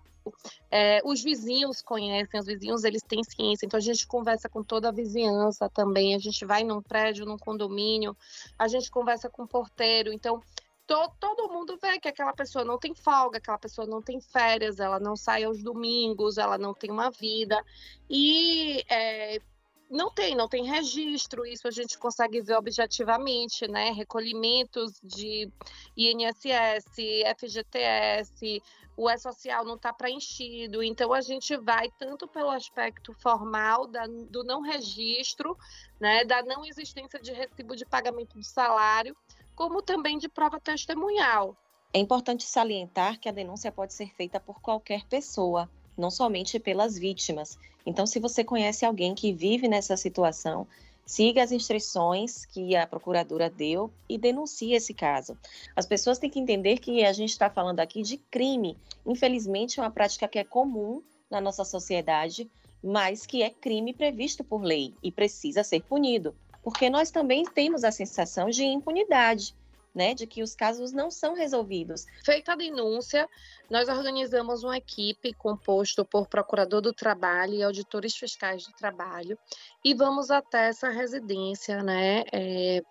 É, 0.70 1.00
os 1.04 1.22
vizinhos 1.22 1.80
conhecem, 1.80 2.38
os 2.38 2.46
vizinhos 2.46 2.84
eles 2.84 3.02
têm 3.02 3.22
ciência, 3.24 3.64
então 3.64 3.78
a 3.78 3.82
gente 3.82 4.06
conversa 4.06 4.48
com 4.48 4.62
toda 4.62 4.88
a 4.88 4.92
vizinhança 4.92 5.68
também. 5.68 6.14
A 6.14 6.18
gente 6.18 6.44
vai 6.44 6.64
num 6.64 6.82
prédio, 6.82 7.24
num 7.24 7.38
condomínio, 7.38 8.16
a 8.58 8.68
gente 8.68 8.90
conversa 8.90 9.30
com 9.30 9.44
o 9.44 9.48
porteiro. 9.48 10.12
Então, 10.12 10.42
to, 10.90 11.12
todo 11.20 11.52
mundo 11.52 11.78
vê 11.80 12.00
que 12.00 12.08
aquela 12.08 12.32
pessoa 12.32 12.64
não 12.64 12.76
tem 12.76 12.92
folga, 12.96 13.38
aquela 13.38 13.58
pessoa 13.58 13.86
não 13.86 14.02
tem 14.02 14.20
férias, 14.20 14.80
ela 14.80 14.98
não 14.98 15.14
sai 15.14 15.44
aos 15.44 15.62
domingos, 15.62 16.36
ela 16.36 16.58
não 16.58 16.74
tem 16.74 16.90
uma 16.90 17.10
vida. 17.10 17.64
E 18.08 18.84
é, 18.90 19.40
não 19.88 20.10
tem, 20.10 20.34
não 20.34 20.48
tem 20.48 20.64
registro, 20.64 21.46
isso 21.46 21.68
a 21.68 21.70
gente 21.70 21.96
consegue 21.96 22.40
ver 22.40 22.56
objetivamente, 22.56 23.68
né? 23.68 23.92
Recolhimentos 23.92 25.00
de 25.00 25.48
INSS, 25.96 26.96
FGTS, 27.38 28.60
o 28.96 29.08
E-Social 29.08 29.64
não 29.64 29.76
está 29.76 29.92
preenchido, 29.92 30.82
então 30.82 31.12
a 31.12 31.20
gente 31.20 31.56
vai 31.56 31.88
tanto 31.98 32.26
pelo 32.26 32.50
aspecto 32.50 33.14
formal 33.14 33.86
da, 33.86 34.06
do 34.06 34.42
não 34.42 34.60
registro, 34.60 35.56
né? 36.00 36.24
Da 36.24 36.42
não 36.42 36.64
existência 36.64 37.20
de 37.20 37.32
recibo 37.32 37.76
de 37.76 37.86
pagamento 37.86 38.36
de 38.36 38.46
salário, 38.46 39.16
como 39.60 39.82
também 39.82 40.16
de 40.16 40.26
prova 40.26 40.58
testemunhal. 40.58 41.54
É 41.92 41.98
importante 41.98 42.44
salientar 42.44 43.20
que 43.20 43.28
a 43.28 43.32
denúncia 43.32 43.70
pode 43.70 43.92
ser 43.92 44.10
feita 44.14 44.40
por 44.40 44.58
qualquer 44.62 45.04
pessoa, 45.04 45.68
não 45.98 46.10
somente 46.10 46.58
pelas 46.58 46.98
vítimas. 46.98 47.58
Então, 47.84 48.06
se 48.06 48.18
você 48.18 48.42
conhece 48.42 48.86
alguém 48.86 49.14
que 49.14 49.34
vive 49.34 49.68
nessa 49.68 49.98
situação, 49.98 50.66
siga 51.04 51.42
as 51.42 51.52
instruções 51.52 52.46
que 52.46 52.74
a 52.74 52.86
procuradora 52.86 53.50
deu 53.50 53.92
e 54.08 54.16
denuncie 54.16 54.72
esse 54.72 54.94
caso. 54.94 55.36
As 55.76 55.84
pessoas 55.84 56.18
têm 56.18 56.30
que 56.30 56.40
entender 56.40 56.78
que 56.78 57.04
a 57.04 57.12
gente 57.12 57.28
está 57.28 57.50
falando 57.50 57.80
aqui 57.80 58.00
de 58.00 58.16
crime. 58.16 58.78
Infelizmente, 59.04 59.78
é 59.78 59.82
uma 59.82 59.90
prática 59.90 60.26
que 60.26 60.38
é 60.38 60.44
comum 60.44 61.02
na 61.30 61.38
nossa 61.38 61.66
sociedade, 61.66 62.50
mas 62.82 63.26
que 63.26 63.42
é 63.42 63.50
crime 63.50 63.92
previsto 63.92 64.42
por 64.42 64.62
lei 64.62 64.94
e 65.02 65.12
precisa 65.12 65.62
ser 65.62 65.82
punido 65.82 66.34
porque 66.62 66.90
nós 66.90 67.10
também 67.10 67.44
temos 67.44 67.84
a 67.84 67.92
sensação 67.92 68.50
de 68.50 68.64
impunidade. 68.64 69.54
Né, 69.92 70.14
de 70.14 70.24
que 70.24 70.40
os 70.40 70.54
casos 70.54 70.92
não 70.92 71.10
são 71.10 71.34
resolvidos. 71.34 72.06
Feita 72.24 72.52
a 72.52 72.56
denúncia, 72.56 73.28
nós 73.68 73.88
organizamos 73.88 74.62
uma 74.62 74.76
equipe 74.76 75.32
composta 75.32 76.04
por 76.04 76.28
procurador 76.28 76.80
do 76.80 76.92
trabalho 76.92 77.54
e 77.54 77.62
auditores 77.64 78.14
fiscais 78.14 78.64
do 78.64 78.72
trabalho 78.74 79.36
e 79.84 79.92
vamos 79.92 80.30
até 80.30 80.68
essa 80.68 80.90
residência, 80.90 81.82
né, 81.82 82.22
é, 82.32 82.84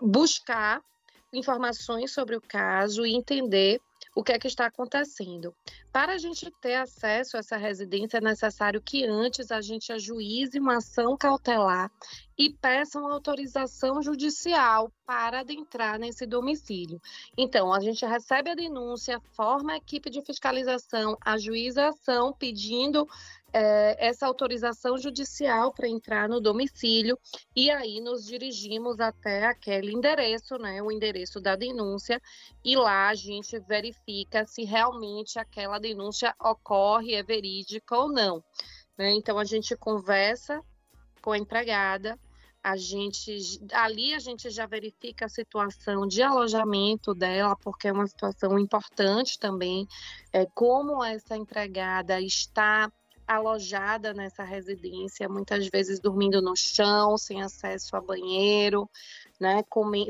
buscar 0.00 0.80
informações 1.34 2.12
sobre 2.12 2.34
o 2.34 2.40
caso 2.40 3.04
e 3.04 3.14
entender 3.14 3.78
o 4.14 4.22
que 4.22 4.32
é 4.32 4.38
que 4.38 4.46
está 4.46 4.66
acontecendo. 4.66 5.54
Para 5.92 6.14
a 6.14 6.18
gente 6.18 6.50
ter 6.60 6.76
acesso 6.76 7.36
a 7.36 7.40
essa 7.40 7.58
residência, 7.58 8.16
é 8.16 8.20
necessário 8.20 8.80
que 8.80 9.04
antes 9.04 9.50
a 9.50 9.60
gente 9.60 9.92
ajuize 9.92 10.58
uma 10.58 10.78
ação 10.78 11.18
cautelar 11.18 11.90
e 12.38 12.50
peça 12.50 12.98
uma 12.98 13.12
autorização 13.12 14.02
judicial 14.02 14.90
para 15.04 15.40
adentrar 15.40 15.98
nesse 15.98 16.26
domicílio. 16.26 16.98
Então, 17.36 17.72
a 17.72 17.78
gente 17.80 18.06
recebe 18.06 18.50
a 18.50 18.54
denúncia, 18.54 19.20
forma 19.36 19.74
a 19.74 19.76
equipe 19.76 20.08
de 20.08 20.22
fiscalização, 20.22 21.16
ajuiza 21.24 21.84
a 21.84 21.88
ação 21.90 22.32
pedindo 22.32 23.06
é, 23.52 24.06
essa 24.08 24.26
autorização 24.26 24.96
judicial 24.96 25.72
para 25.72 25.86
entrar 25.86 26.28
no 26.28 26.40
domicílio 26.40 27.18
e 27.54 27.70
aí 27.70 28.00
nos 28.00 28.24
dirigimos 28.24 28.98
até 28.98 29.44
aquele 29.44 29.92
endereço, 29.92 30.56
né, 30.56 30.82
o 30.82 30.90
endereço 30.90 31.40
da 31.40 31.54
denúncia, 31.54 32.20
e 32.64 32.74
lá 32.76 33.08
a 33.08 33.14
gente 33.14 33.58
verifica 33.60 34.46
se 34.46 34.64
realmente 34.64 35.38
aquela 35.38 35.78
denúncia 35.82 36.34
ocorre, 36.40 37.14
é 37.14 37.22
verídica 37.22 37.96
ou 37.96 38.08
não. 38.08 38.42
Né? 38.96 39.12
Então 39.12 39.38
a 39.38 39.44
gente 39.44 39.76
conversa 39.76 40.62
com 41.20 41.32
a 41.32 41.38
empregada, 41.38 42.18
a 42.62 42.76
gente 42.76 43.36
ali 43.72 44.14
a 44.14 44.18
gente 44.18 44.48
já 44.50 44.66
verifica 44.66 45.26
a 45.26 45.28
situação 45.28 46.06
de 46.06 46.22
alojamento 46.22 47.12
dela, 47.12 47.56
porque 47.56 47.88
é 47.88 47.92
uma 47.92 48.06
situação 48.06 48.58
importante 48.58 49.38
também, 49.38 49.86
é, 50.32 50.46
como 50.54 51.02
essa 51.02 51.36
empregada 51.36 52.20
está 52.20 52.90
alojada 53.26 54.12
nessa 54.12 54.44
residência, 54.44 55.28
muitas 55.28 55.68
vezes 55.68 56.00
dormindo 56.00 56.42
no 56.42 56.54
chão, 56.56 57.16
sem 57.16 57.42
acesso 57.42 57.96
a 57.96 58.00
banheiro, 58.00 58.88
né, 59.40 59.62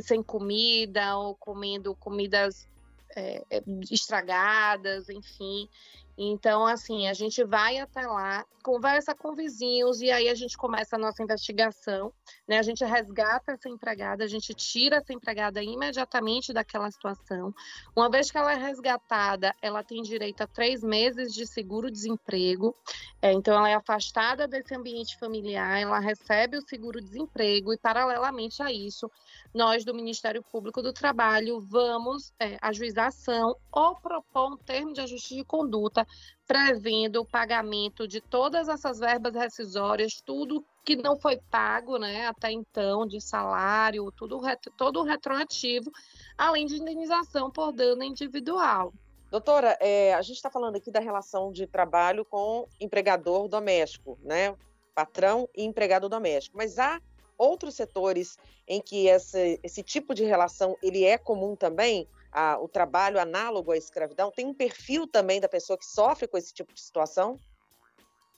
sem 0.02 0.22
comida 0.22 1.16
ou 1.16 1.34
comendo 1.36 1.94
comidas 1.94 2.66
é, 3.16 3.44
estragadas, 3.90 5.08
enfim. 5.08 5.68
Então, 6.16 6.66
assim, 6.66 7.08
a 7.08 7.14
gente 7.14 7.42
vai 7.42 7.78
até 7.78 8.06
lá, 8.06 8.44
conversa 8.62 9.14
com 9.14 9.34
vizinhos 9.34 10.00
e 10.00 10.10
aí 10.10 10.28
a 10.28 10.34
gente 10.34 10.56
começa 10.56 10.96
a 10.96 10.98
nossa 10.98 11.22
investigação, 11.22 12.12
né? 12.46 12.58
A 12.58 12.62
gente 12.62 12.84
resgata 12.84 13.52
essa 13.52 13.68
empregada, 13.68 14.22
a 14.22 14.28
gente 14.28 14.54
tira 14.54 14.96
essa 14.96 15.12
empregada 15.12 15.62
imediatamente 15.62 16.52
daquela 16.52 16.90
situação. 16.90 17.52
Uma 17.96 18.10
vez 18.10 18.30
que 18.30 18.38
ela 18.38 18.52
é 18.52 18.56
resgatada, 18.56 19.54
ela 19.60 19.82
tem 19.82 20.02
direito 20.02 20.42
a 20.42 20.46
três 20.46 20.82
meses 20.82 21.32
de 21.34 21.46
seguro-desemprego. 21.46 22.74
É, 23.20 23.32
então, 23.32 23.54
ela 23.54 23.70
é 23.70 23.74
afastada 23.74 24.46
desse 24.46 24.74
ambiente 24.74 25.18
familiar, 25.18 25.80
ela 25.80 25.98
recebe 25.98 26.58
o 26.58 26.68
seguro-desemprego 26.68 27.72
e, 27.72 27.78
paralelamente 27.78 28.62
a 28.62 28.70
isso, 28.70 29.10
nós 29.54 29.84
do 29.84 29.94
Ministério 29.94 30.42
Público 30.42 30.82
do 30.82 30.92
Trabalho 30.92 31.60
vamos 31.60 32.32
é, 32.38 32.58
ajuizar 32.60 33.08
ação 33.08 33.56
ou 33.70 33.96
propor 33.96 34.52
um 34.52 34.56
termo 34.56 34.92
de 34.92 35.00
ajuste 35.00 35.36
de 35.36 35.44
conduta 35.44 36.01
prevendo 36.46 37.20
o 37.20 37.26
pagamento 37.26 38.06
de 38.06 38.20
todas 38.20 38.68
essas 38.68 38.98
verbas 38.98 39.34
rescisórias, 39.34 40.20
tudo 40.24 40.64
que 40.84 40.96
não 40.96 41.18
foi 41.18 41.38
pago 41.50 41.98
né, 41.98 42.26
até 42.26 42.50
então, 42.50 43.06
de 43.06 43.20
salário, 43.20 44.12
tudo, 44.12 44.40
todo 44.76 45.02
retroativo, 45.02 45.90
além 46.36 46.66
de 46.66 46.76
indenização 46.76 47.50
por 47.50 47.72
dano 47.72 48.02
individual. 48.02 48.92
Doutora, 49.30 49.78
é, 49.80 50.12
a 50.12 50.20
gente 50.20 50.36
está 50.36 50.50
falando 50.50 50.76
aqui 50.76 50.90
da 50.90 51.00
relação 51.00 51.50
de 51.50 51.66
trabalho 51.66 52.22
com 52.24 52.68
empregador 52.78 53.48
doméstico, 53.48 54.18
né? 54.22 54.54
Patrão 54.94 55.48
e 55.56 55.64
empregado 55.64 56.06
doméstico. 56.06 56.54
Mas 56.54 56.78
há 56.78 57.00
outros 57.38 57.74
setores 57.74 58.36
em 58.68 58.78
que 58.80 59.06
esse, 59.06 59.58
esse 59.62 59.82
tipo 59.82 60.14
de 60.14 60.22
relação 60.22 60.76
ele 60.82 61.04
é 61.04 61.16
comum 61.16 61.56
também? 61.56 62.06
A, 62.32 62.58
o 62.58 62.66
trabalho 62.66 63.20
análogo 63.20 63.72
à 63.72 63.76
escravidão? 63.76 64.30
Tem 64.30 64.46
um 64.46 64.54
perfil 64.54 65.06
também 65.06 65.40
da 65.40 65.48
pessoa 65.48 65.78
que 65.78 65.84
sofre 65.84 66.26
com 66.26 66.38
esse 66.38 66.52
tipo 66.52 66.72
de 66.72 66.80
situação? 66.80 67.38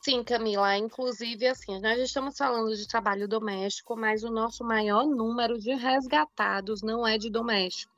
Sim, 0.05 0.23
Camila. 0.23 0.77
Inclusive, 0.77 1.47
assim, 1.47 1.81
nós 1.81 1.99
estamos 1.99 2.37
falando 2.37 2.77
de 2.77 2.87
trabalho 2.87 3.27
doméstico, 3.27 3.97
mas 3.97 4.23
o 4.23 4.31
nosso 4.31 4.63
maior 4.63 5.07
número 5.07 5.59
de 5.59 5.73
resgatados 5.73 6.83
não 6.83 7.07
é 7.07 7.17
de 7.17 7.31
doméstico, 7.31 7.95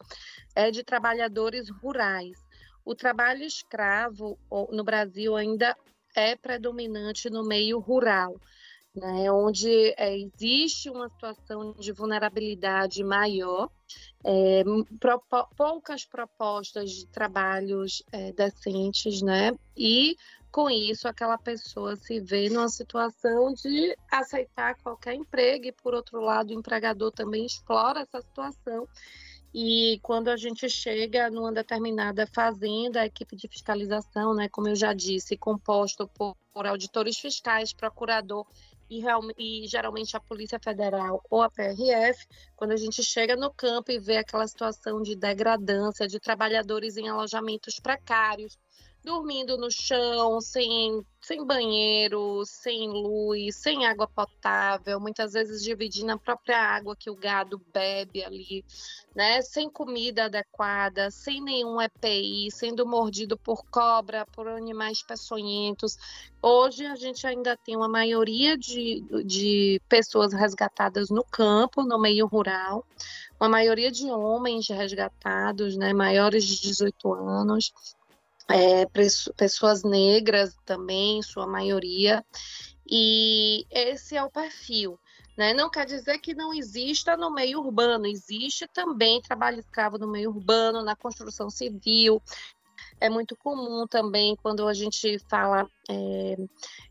é 0.54 0.70
de 0.70 0.84
trabalhadores 0.84 1.68
rurais. 1.68 2.38
O 2.84 2.94
trabalho 2.94 3.42
escravo 3.42 4.38
no 4.70 4.84
Brasil 4.84 5.34
ainda 5.34 5.76
é 6.14 6.36
predominante 6.36 7.28
no 7.28 7.44
meio 7.44 7.80
rural 7.80 8.36
né, 8.96 9.30
onde 9.30 9.94
é, 9.96 10.16
existe 10.18 10.88
uma 10.90 11.08
situação 11.08 11.72
de 11.74 11.92
vulnerabilidade 11.92 13.04
maior, 13.04 13.70
é, 14.24 14.64
poucas 15.56 16.04
propostas 16.04 16.90
de 16.90 17.06
trabalhos 17.06 18.02
é, 18.10 18.32
decentes, 18.32 19.22
né, 19.22 19.52
e 19.76 20.16
com 20.50 20.70
isso 20.70 21.06
aquela 21.06 21.36
pessoa 21.36 21.96
se 21.96 22.18
vê 22.18 22.48
numa 22.48 22.68
situação 22.68 23.52
de 23.52 23.94
aceitar 24.10 24.74
qualquer 24.82 25.14
emprego 25.14 25.66
e 25.66 25.72
por 25.72 25.92
outro 25.92 26.20
lado 26.20 26.50
o 26.50 26.54
empregador 26.54 27.12
também 27.12 27.44
explora 27.44 28.00
essa 28.00 28.22
situação. 28.22 28.88
E 29.58 29.98
quando 30.02 30.28
a 30.28 30.36
gente 30.36 30.68
chega 30.68 31.30
numa 31.30 31.50
determinada 31.50 32.26
fazenda, 32.26 33.00
a 33.00 33.06
equipe 33.06 33.34
de 33.36 33.48
fiscalização, 33.48 34.34
né, 34.34 34.48
como 34.50 34.68
eu 34.68 34.76
já 34.76 34.92
disse, 34.92 35.36
composto 35.36 36.06
por, 36.08 36.36
por 36.52 36.66
auditores 36.66 37.18
fiscais, 37.18 37.72
procurador 37.72 38.46
e, 38.88 39.02
e, 39.38 39.66
geralmente 39.66 40.16
a 40.16 40.20
Polícia 40.20 40.58
Federal 40.58 41.22
ou 41.30 41.42
a 41.42 41.50
PRF, 41.50 42.26
quando 42.54 42.72
a 42.72 42.76
gente 42.76 43.02
chega 43.02 43.36
no 43.36 43.52
campo 43.52 43.90
e 43.90 43.98
vê 43.98 44.18
aquela 44.18 44.46
situação 44.46 45.02
de 45.02 45.16
degradância 45.16 46.06
de 46.06 46.20
trabalhadores 46.20 46.96
em 46.96 47.08
alojamentos 47.08 47.80
precários, 47.80 48.58
dormindo 49.06 49.56
no 49.56 49.70
chão, 49.70 50.40
sem, 50.40 51.00
sem 51.20 51.46
banheiro, 51.46 52.42
sem 52.44 52.88
luz, 52.88 53.54
sem 53.54 53.86
água 53.86 54.08
potável, 54.08 54.98
muitas 54.98 55.32
vezes 55.32 55.62
dividindo 55.62 56.10
a 56.10 56.18
própria 56.18 56.58
água 56.58 56.96
que 56.96 57.08
o 57.08 57.14
gado 57.14 57.62
bebe 57.72 58.24
ali, 58.24 58.64
né? 59.14 59.40
Sem 59.42 59.70
comida 59.70 60.24
adequada, 60.24 61.08
sem 61.12 61.40
nenhum 61.40 61.80
EPI, 61.80 62.50
sendo 62.50 62.84
mordido 62.84 63.38
por 63.38 63.64
cobra, 63.70 64.26
por 64.26 64.48
animais 64.48 65.04
peçonhentos. 65.04 65.96
Hoje 66.42 66.84
a 66.84 66.96
gente 66.96 67.24
ainda 67.28 67.56
tem 67.56 67.76
uma 67.76 67.88
maioria 67.88 68.58
de, 68.58 69.04
de 69.24 69.80
pessoas 69.88 70.32
resgatadas 70.32 71.10
no 71.10 71.22
campo, 71.22 71.84
no 71.84 71.96
meio 71.96 72.26
rural, 72.26 72.84
uma 73.38 73.48
maioria 73.48 73.92
de 73.92 74.10
homens 74.10 74.68
resgatados, 74.68 75.76
né, 75.76 75.92
maiores 75.92 76.44
de 76.44 76.60
18 76.60 77.14
anos, 77.14 77.72
é, 78.48 78.86
pessoas 79.36 79.82
negras 79.82 80.56
também, 80.64 81.22
sua 81.22 81.46
maioria, 81.46 82.24
e 82.88 83.66
esse 83.70 84.16
é 84.16 84.22
o 84.22 84.30
perfil. 84.30 84.98
Né? 85.36 85.52
Não 85.52 85.68
quer 85.68 85.84
dizer 85.84 86.18
que 86.18 86.34
não 86.34 86.54
exista 86.54 87.16
no 87.16 87.30
meio 87.30 87.60
urbano, 87.60 88.06
existe 88.06 88.66
também 88.68 89.20
trabalho 89.20 89.60
escravo 89.60 89.98
no 89.98 90.08
meio 90.08 90.30
urbano, 90.30 90.82
na 90.82 90.96
construção 90.96 91.50
civil. 91.50 92.22
É 92.98 93.10
muito 93.10 93.36
comum 93.36 93.86
também 93.86 94.34
quando 94.36 94.66
a 94.66 94.72
gente 94.72 95.18
fala 95.28 95.68
é, 95.90 96.36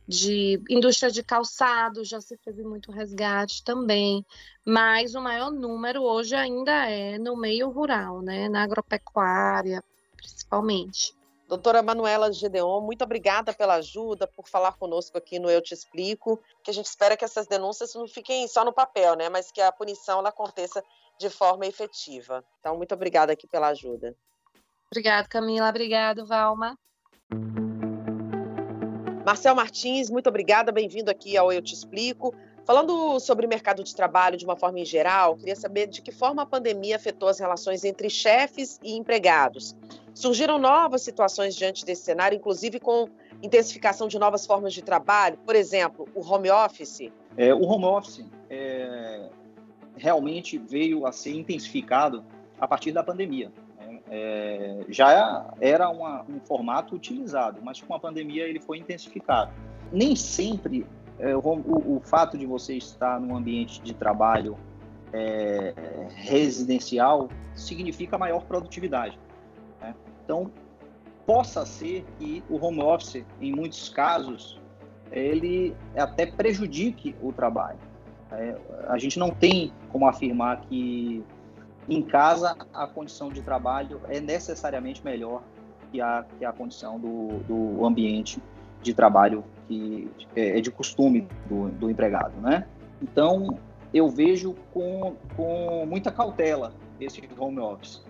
de 0.08 0.62
indústria 0.70 1.10
de 1.10 1.24
calçado, 1.24 2.04
já 2.04 2.22
se 2.22 2.38
teve 2.38 2.64
muito 2.64 2.92
resgate 2.92 3.64
também, 3.64 4.24
mas 4.64 5.16
o 5.16 5.22
maior 5.22 5.52
número 5.52 6.04
hoje 6.04 6.36
ainda 6.36 6.88
é 6.88 7.18
no 7.18 7.36
meio 7.36 7.70
rural, 7.70 8.22
né? 8.22 8.48
na 8.48 8.62
agropecuária, 8.62 9.84
principalmente. 10.18 11.16
Doutora 11.48 11.84
Manuela 11.84 12.34
Gedeon, 12.34 12.82
muito 12.82 13.04
obrigada 13.04 13.54
pela 13.54 13.76
ajuda, 13.76 14.26
por 14.26 14.48
falar 14.48 14.74
conosco 14.78 15.18
aqui 15.18 15.38
no 15.38 15.50
Eu 15.50 15.62
Te 15.62 15.76
Explico, 15.76 16.42
que 16.64 16.72
a 16.72 16.74
gente 16.74 16.88
espera 16.88 17.16
que 17.16 17.24
essas 17.24 17.46
denúncias 17.46 17.94
não 17.94 18.08
fiquem 18.08 18.48
só 18.48 18.66
no 18.66 18.74
papel, 18.74 19.16
né, 19.16 19.30
mas 19.30 19.52
que 19.52 19.62
a 19.62 19.72
punição 19.72 20.20
ela 20.20 20.30
aconteça 20.30 20.84
de 21.20 21.30
forma 21.30 21.68
efetiva. 21.68 22.44
Então, 22.60 22.76
muito 22.76 22.96
obrigada 22.96 23.32
aqui 23.32 23.46
pela 23.48 23.68
ajuda. 23.68 24.16
Obrigada, 24.92 25.28
Camila. 25.28 25.70
Obrigado, 25.70 26.26
Valma. 26.26 26.76
Marcel 29.24 29.56
Martins, 29.56 30.10
muito 30.10 30.28
obrigada. 30.28 30.72
Bem-vindo 30.72 31.12
aqui 31.12 31.38
ao 31.38 31.52
Eu 31.52 31.62
Te 31.62 31.74
Explico. 31.74 32.34
Falando 32.66 33.20
sobre 33.20 33.46
mercado 33.46 33.84
de 33.84 33.96
trabalho 33.96 34.38
de 34.38 34.46
uma 34.46 34.56
forma 34.56 34.80
em 34.80 34.86
geral, 34.86 35.36
queria 35.36 35.56
saber 35.56 35.88
de 35.88 36.02
que 36.02 36.12
forma 36.12 36.42
a 36.42 36.46
pandemia 36.46 36.96
afetou 36.96 37.30
as 37.30 37.40
relações 37.40 37.84
entre 37.84 38.10
chefes 38.10 38.80
e 38.84 38.96
empregados. 38.96 39.76
Surgiram 40.16 40.58
novas 40.58 41.02
situações 41.02 41.54
diante 41.54 41.86
desse 41.86 42.04
cenário, 42.04 42.38
inclusive 42.38 42.80
com 42.80 43.10
intensificação 43.44 44.08
de 44.08 44.18
novas 44.18 44.46
formas 44.46 44.74
de 44.74 44.82
trabalho, 44.82 45.38
por 45.46 45.58
exemplo, 45.58 46.08
o 46.16 46.26
home 46.26 46.50
office? 46.50 47.12
É, 47.36 47.54
o 47.54 47.64
home 47.66 47.84
office 47.84 48.26
é, 48.50 49.30
realmente 49.98 50.58
veio 50.58 51.06
a 51.06 51.12
ser 51.12 51.36
intensificado 51.36 52.24
a 52.58 52.66
partir 52.66 52.94
da 52.94 53.04
pandemia. 53.04 53.52
Né? 53.78 54.00
É, 54.10 54.86
já 54.88 55.54
era 55.60 55.90
uma, 55.90 56.24
um 56.30 56.40
formato 56.40 56.96
utilizado, 56.96 57.60
mas 57.62 57.82
com 57.82 57.94
a 57.94 58.00
pandemia 58.00 58.48
ele 58.48 58.62
foi 58.62 58.78
intensificado. 58.78 59.52
Nem 59.92 60.16
sempre 60.16 60.88
é, 61.20 61.36
o, 61.36 61.42
o, 61.42 62.02
fato 62.06 62.38
de 62.38 62.46
você 62.46 62.76
estar 62.76 63.20
num 63.20 63.36
ambiente 63.36 63.82
de 63.82 63.94
trabalho 63.94 64.58
é, 65.12 65.74
residencial 66.16 67.28
significa 67.54 68.18
maior 68.18 68.44
produtividade. 68.46 69.20
Né? 69.86 69.96
Então, 70.24 70.52
possa 71.26 71.66
ser 71.66 72.06
que 72.18 72.44
o 72.50 72.64
home 72.64 72.82
office, 72.82 73.24
em 73.40 73.52
muitos 73.52 73.90
casos, 73.90 74.60
ele 75.12 75.76
até 75.96 76.26
prejudique 76.26 77.16
o 77.22 77.32
trabalho. 77.32 77.78
É, 78.32 78.56
a 78.88 78.98
gente 78.98 79.20
não 79.20 79.30
tem 79.30 79.72
como 79.90 80.08
afirmar 80.08 80.62
que 80.62 81.24
em 81.88 82.02
casa 82.02 82.56
a 82.74 82.88
condição 82.88 83.30
de 83.30 83.42
trabalho 83.42 84.02
é 84.10 84.20
necessariamente 84.20 85.06
melhor 85.06 85.44
que 85.92 86.02
a, 86.02 86.26
que 86.38 86.44
a 86.44 86.52
condição 86.52 87.00
do, 87.00 87.40
do 87.48 87.86
ambiente 87.86 88.42
de 88.82 88.94
trabalho 88.94 89.44
que 89.68 90.10
é, 90.36 90.58
é 90.58 90.62
de 90.62 90.72
costume 90.72 91.28
do, 91.48 91.70
do 91.70 91.90
empregado, 91.90 92.40
né? 92.42 92.68
Então, 93.02 93.60
eu 93.94 94.10
vejo 94.10 94.56
com, 94.74 95.16
com 95.36 95.86
muita 95.86 96.12
cautela 96.12 96.74
esse 97.00 97.22
home 97.38 97.60
office. 97.60 98.04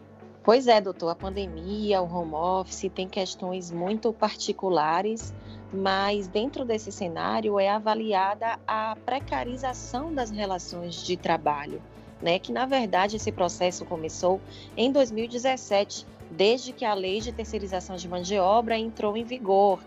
Pois 0.46 0.68
é, 0.68 0.80
doutor, 0.80 1.10
a 1.10 1.16
pandemia, 1.16 2.04
o 2.04 2.06
home 2.06 2.36
office 2.36 2.92
tem 2.94 3.10
questões 3.10 3.72
muito 3.72 4.14
particulares, 4.14 5.34
mas 5.74 6.28
dentro 6.28 6.64
desse 6.64 6.92
cenário 6.92 7.60
é 7.60 7.68
avaliada 7.68 8.60
a 8.68 8.96
precarização 9.04 10.14
das 10.14 10.30
relações 10.30 11.04
de 11.04 11.18
trabalho, 11.18 11.82
né? 12.22 12.38
Que 12.38 12.52
na 12.52 12.68
verdade 12.68 13.16
esse 13.16 13.32
processo 13.32 13.86
começou 13.86 14.40
em 14.78 14.92
2017, 14.92 16.06
desde 16.30 16.72
que 16.72 16.86
a 16.86 16.94
lei 16.94 17.22
de 17.22 17.32
terceirização 17.32 17.96
de 17.96 18.08
mão 18.08 18.22
de 18.22 18.38
obra 18.38 18.78
entrou 18.78 19.18
em 19.18 19.24
vigor 19.24 19.80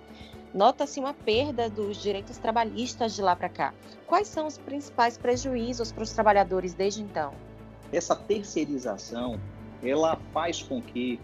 nota-se 0.52 0.98
uma 0.98 1.14
perda 1.14 1.68
dos 1.68 1.98
direitos 1.98 2.38
trabalhistas 2.38 3.14
de 3.14 3.22
lá 3.22 3.36
para 3.36 3.48
cá. 3.48 3.74
Quais 4.06 4.26
são 4.26 4.46
os 4.46 4.58
principais 4.58 5.18
prejuízos 5.18 5.92
para 5.92 6.02
os 6.02 6.10
trabalhadores 6.10 6.74
desde 6.74 7.02
então? 7.02 7.32
Essa 7.92 8.16
terceirização, 8.16 9.38
ela 9.82 10.18
faz 10.32 10.62
com 10.62 10.80
que 10.80 11.20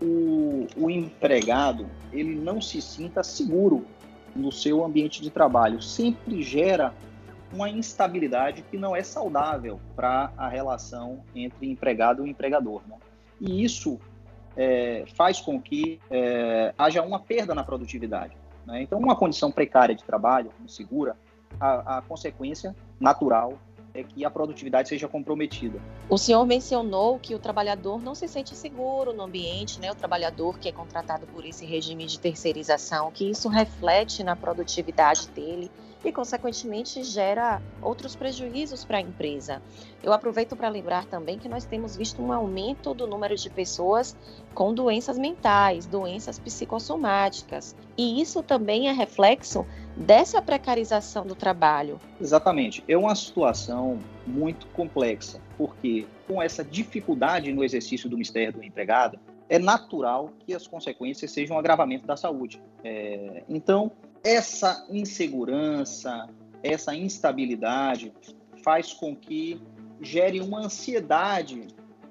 o, 0.00 0.66
o 0.76 0.90
empregado 0.90 1.86
ele 2.12 2.34
não 2.34 2.60
se 2.60 2.80
sinta 2.80 3.22
seguro 3.22 3.86
no 4.34 4.52
seu 4.52 4.84
ambiente 4.84 5.22
de 5.22 5.30
trabalho. 5.30 5.80
Sempre 5.80 6.42
gera 6.42 6.92
uma 7.52 7.70
instabilidade 7.70 8.62
que 8.62 8.76
não 8.76 8.94
é 8.94 9.02
saudável 9.02 9.80
para 9.94 10.32
a 10.36 10.48
relação 10.48 11.22
entre 11.34 11.70
empregado 11.70 12.26
e 12.26 12.30
empregador. 12.30 12.82
Né? 12.86 12.96
E 13.40 13.64
isso 13.64 13.98
é, 14.56 15.04
faz 15.14 15.40
com 15.40 15.60
que 15.60 16.00
é, 16.10 16.74
haja 16.76 17.02
uma 17.02 17.20
perda 17.20 17.54
na 17.54 17.64
produtividade. 17.64 18.36
Né? 18.66 18.82
Então, 18.82 18.98
uma 18.98 19.16
condição 19.16 19.50
precária 19.50 19.94
de 19.94 20.04
trabalho, 20.04 20.50
insegura, 20.64 21.16
a, 21.58 21.98
a 21.98 22.02
consequência 22.02 22.74
natural 23.00 23.58
é 23.96 24.04
que 24.04 24.24
a 24.24 24.30
produtividade 24.30 24.88
seja 24.88 25.08
comprometida. 25.08 25.80
O 26.08 26.18
senhor 26.18 26.44
mencionou 26.46 27.18
que 27.18 27.34
o 27.34 27.38
trabalhador 27.38 28.00
não 28.00 28.14
se 28.14 28.28
sente 28.28 28.54
seguro 28.54 29.12
no 29.12 29.22
ambiente, 29.22 29.80
né? 29.80 29.90
O 29.90 29.94
trabalhador 29.94 30.58
que 30.58 30.68
é 30.68 30.72
contratado 30.72 31.26
por 31.26 31.44
esse 31.44 31.64
regime 31.64 32.06
de 32.06 32.20
terceirização, 32.20 33.10
que 33.10 33.28
isso 33.28 33.48
reflete 33.48 34.22
na 34.22 34.36
produtividade 34.36 35.28
dele 35.28 35.70
e, 36.08 36.12
consequentemente, 36.12 37.02
gera 37.02 37.60
outros 37.82 38.14
prejuízos 38.14 38.84
para 38.84 38.98
a 38.98 39.00
empresa. 39.00 39.60
Eu 40.02 40.12
aproveito 40.12 40.54
para 40.54 40.68
lembrar 40.68 41.04
também 41.06 41.38
que 41.38 41.48
nós 41.48 41.64
temos 41.64 41.96
visto 41.96 42.22
um 42.22 42.32
aumento 42.32 42.94
do 42.94 43.06
número 43.06 43.34
de 43.34 43.50
pessoas 43.50 44.16
com 44.54 44.72
doenças 44.72 45.18
mentais, 45.18 45.86
doenças 45.86 46.38
psicossomáticas, 46.38 47.74
e 47.96 48.20
isso 48.20 48.42
também 48.42 48.88
é 48.88 48.92
reflexo 48.92 49.66
dessa 49.96 50.40
precarização 50.40 51.26
do 51.26 51.34
trabalho. 51.34 52.00
Exatamente. 52.20 52.84
É 52.86 52.96
uma 52.96 53.14
situação 53.14 53.98
muito 54.26 54.66
complexa, 54.68 55.40
porque 55.56 56.06
com 56.26 56.42
essa 56.42 56.64
dificuldade 56.64 57.52
no 57.52 57.64
exercício 57.64 58.08
do 58.08 58.16
mistério 58.16 58.54
do 58.54 58.64
empregado, 58.64 59.18
é 59.48 59.58
natural 59.58 60.30
que 60.40 60.54
as 60.54 60.66
consequências 60.66 61.30
sejam 61.30 61.56
um 61.56 61.58
agravamento 61.58 62.06
da 62.06 62.16
saúde. 62.16 62.60
É, 62.82 63.44
então, 63.48 63.92
essa 64.26 64.84
insegurança, 64.90 66.28
essa 66.60 66.92
instabilidade 66.96 68.12
faz 68.64 68.92
com 68.92 69.14
que 69.14 69.62
gere 70.00 70.40
uma 70.40 70.64
ansiedade, 70.64 71.68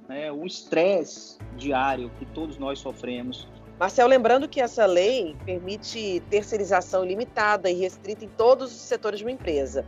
né, 0.07 0.31
um 0.31 0.45
estresse 0.45 1.37
diário 1.57 2.09
que 2.17 2.25
todos 2.27 2.57
nós 2.57 2.79
sofremos. 2.79 3.49
Marcel, 3.77 4.07
lembrando 4.07 4.47
que 4.47 4.61
essa 4.61 4.85
lei 4.85 5.35
permite 5.43 6.23
terceirização 6.29 7.03
ilimitada 7.03 7.69
e 7.69 7.73
restrita 7.73 8.23
em 8.23 8.29
todos 8.29 8.71
os 8.71 8.79
setores 8.79 9.19
de 9.19 9.25
uma 9.25 9.31
empresa. 9.31 9.85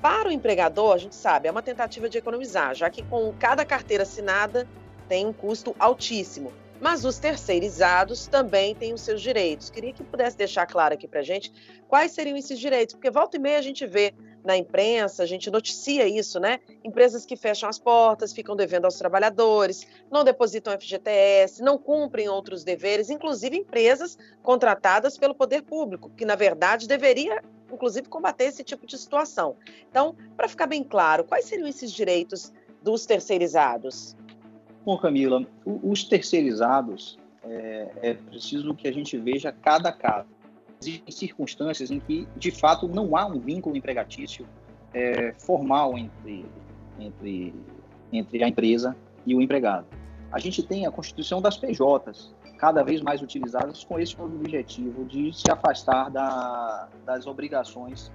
Para 0.00 0.28
o 0.28 0.32
empregador, 0.32 0.94
a 0.94 0.98
gente 0.98 1.16
sabe, 1.16 1.48
é 1.48 1.50
uma 1.50 1.62
tentativa 1.62 2.08
de 2.08 2.18
economizar, 2.18 2.76
já 2.76 2.88
que 2.88 3.02
com 3.02 3.34
cada 3.36 3.64
carteira 3.64 4.04
assinada 4.04 4.68
tem 5.08 5.26
um 5.26 5.32
custo 5.32 5.74
altíssimo. 5.80 6.52
Mas 6.80 7.04
os 7.04 7.18
terceirizados 7.18 8.26
também 8.26 8.74
têm 8.74 8.92
os 8.92 9.00
seus 9.00 9.22
direitos. 9.22 9.70
Queria 9.70 9.92
que 9.92 10.02
pudesse 10.02 10.36
deixar 10.36 10.66
claro 10.66 10.94
aqui 10.94 11.06
para 11.06 11.22
gente 11.22 11.52
quais 11.88 12.12
seriam 12.12 12.36
esses 12.36 12.58
direitos, 12.58 12.94
porque 12.94 13.10
volta 13.10 13.36
e 13.36 13.40
meia 13.40 13.58
a 13.58 13.62
gente 13.62 13.86
vê 13.86 14.12
na 14.44 14.56
imprensa, 14.56 15.22
a 15.22 15.26
gente 15.26 15.50
noticia 15.50 16.06
isso, 16.06 16.38
né? 16.38 16.60
Empresas 16.84 17.24
que 17.24 17.34
fecham 17.34 17.66
as 17.68 17.78
portas, 17.78 18.32
ficam 18.32 18.54
devendo 18.54 18.84
aos 18.84 18.96
trabalhadores, 18.96 19.86
não 20.10 20.22
depositam 20.22 20.78
FGTS, 20.78 21.62
não 21.62 21.78
cumprem 21.78 22.28
outros 22.28 22.62
deveres, 22.62 23.08
inclusive 23.08 23.56
empresas 23.56 24.18
contratadas 24.42 25.16
pelo 25.16 25.34
poder 25.34 25.62
público, 25.62 26.10
que 26.10 26.26
na 26.26 26.34
verdade 26.34 26.86
deveria, 26.86 27.42
inclusive, 27.72 28.06
combater 28.08 28.44
esse 28.44 28.62
tipo 28.62 28.86
de 28.86 28.98
situação. 28.98 29.56
Então, 29.88 30.14
para 30.36 30.46
ficar 30.46 30.66
bem 30.66 30.84
claro, 30.84 31.24
quais 31.24 31.46
seriam 31.46 31.66
esses 31.66 31.90
direitos 31.90 32.52
dos 32.82 33.06
terceirizados? 33.06 34.14
Bom, 34.84 34.98
Camila, 34.98 35.46
os 35.64 36.04
terceirizados, 36.04 37.18
é, 37.42 37.90
é 38.02 38.14
preciso 38.14 38.74
que 38.74 38.86
a 38.86 38.92
gente 38.92 39.16
veja 39.16 39.50
cada 39.50 39.90
caso. 39.90 40.28
Existem 40.78 41.10
circunstâncias 41.10 41.90
em 41.90 41.98
que, 41.98 42.28
de 42.36 42.50
fato, 42.50 42.86
não 42.86 43.16
há 43.16 43.24
um 43.24 43.40
vínculo 43.40 43.76
empregatício 43.76 44.46
é, 44.92 45.32
formal 45.38 45.96
entre, 45.96 46.44
entre, 47.00 47.54
entre 48.12 48.44
a 48.44 48.48
empresa 48.48 48.94
e 49.24 49.34
o 49.34 49.40
empregado. 49.40 49.86
A 50.30 50.38
gente 50.38 50.62
tem 50.62 50.86
a 50.86 50.90
constituição 50.90 51.40
das 51.40 51.56
PJs, 51.56 52.34
cada 52.58 52.82
vez 52.82 53.00
mais 53.00 53.22
utilizadas 53.22 53.84
com 53.84 53.98
esse 53.98 54.20
objetivo 54.20 55.06
de 55.06 55.32
se 55.32 55.50
afastar 55.50 56.10
da, 56.10 56.88
das 57.06 57.26
obrigações 57.26 58.12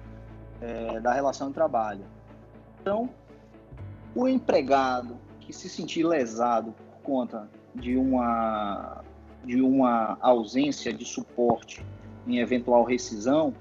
é, 0.60 1.00
da 1.00 1.12
relação 1.12 1.48
de 1.48 1.54
trabalho. 1.54 2.04
Então, 2.80 3.10
o 4.14 4.28
empregado 4.28 5.18
que 5.50 5.56
se 5.56 5.68
sentir 5.68 6.04
lesado 6.04 6.72
por 6.72 7.02
conta 7.02 7.50
de 7.74 7.96
uma, 7.96 9.02
de 9.44 9.60
uma 9.60 10.16
ausência 10.20 10.92
de 10.92 11.04
suporte 11.04 11.84
em 12.26 12.38
eventual 12.38 12.84
rescisão, 12.84 13.52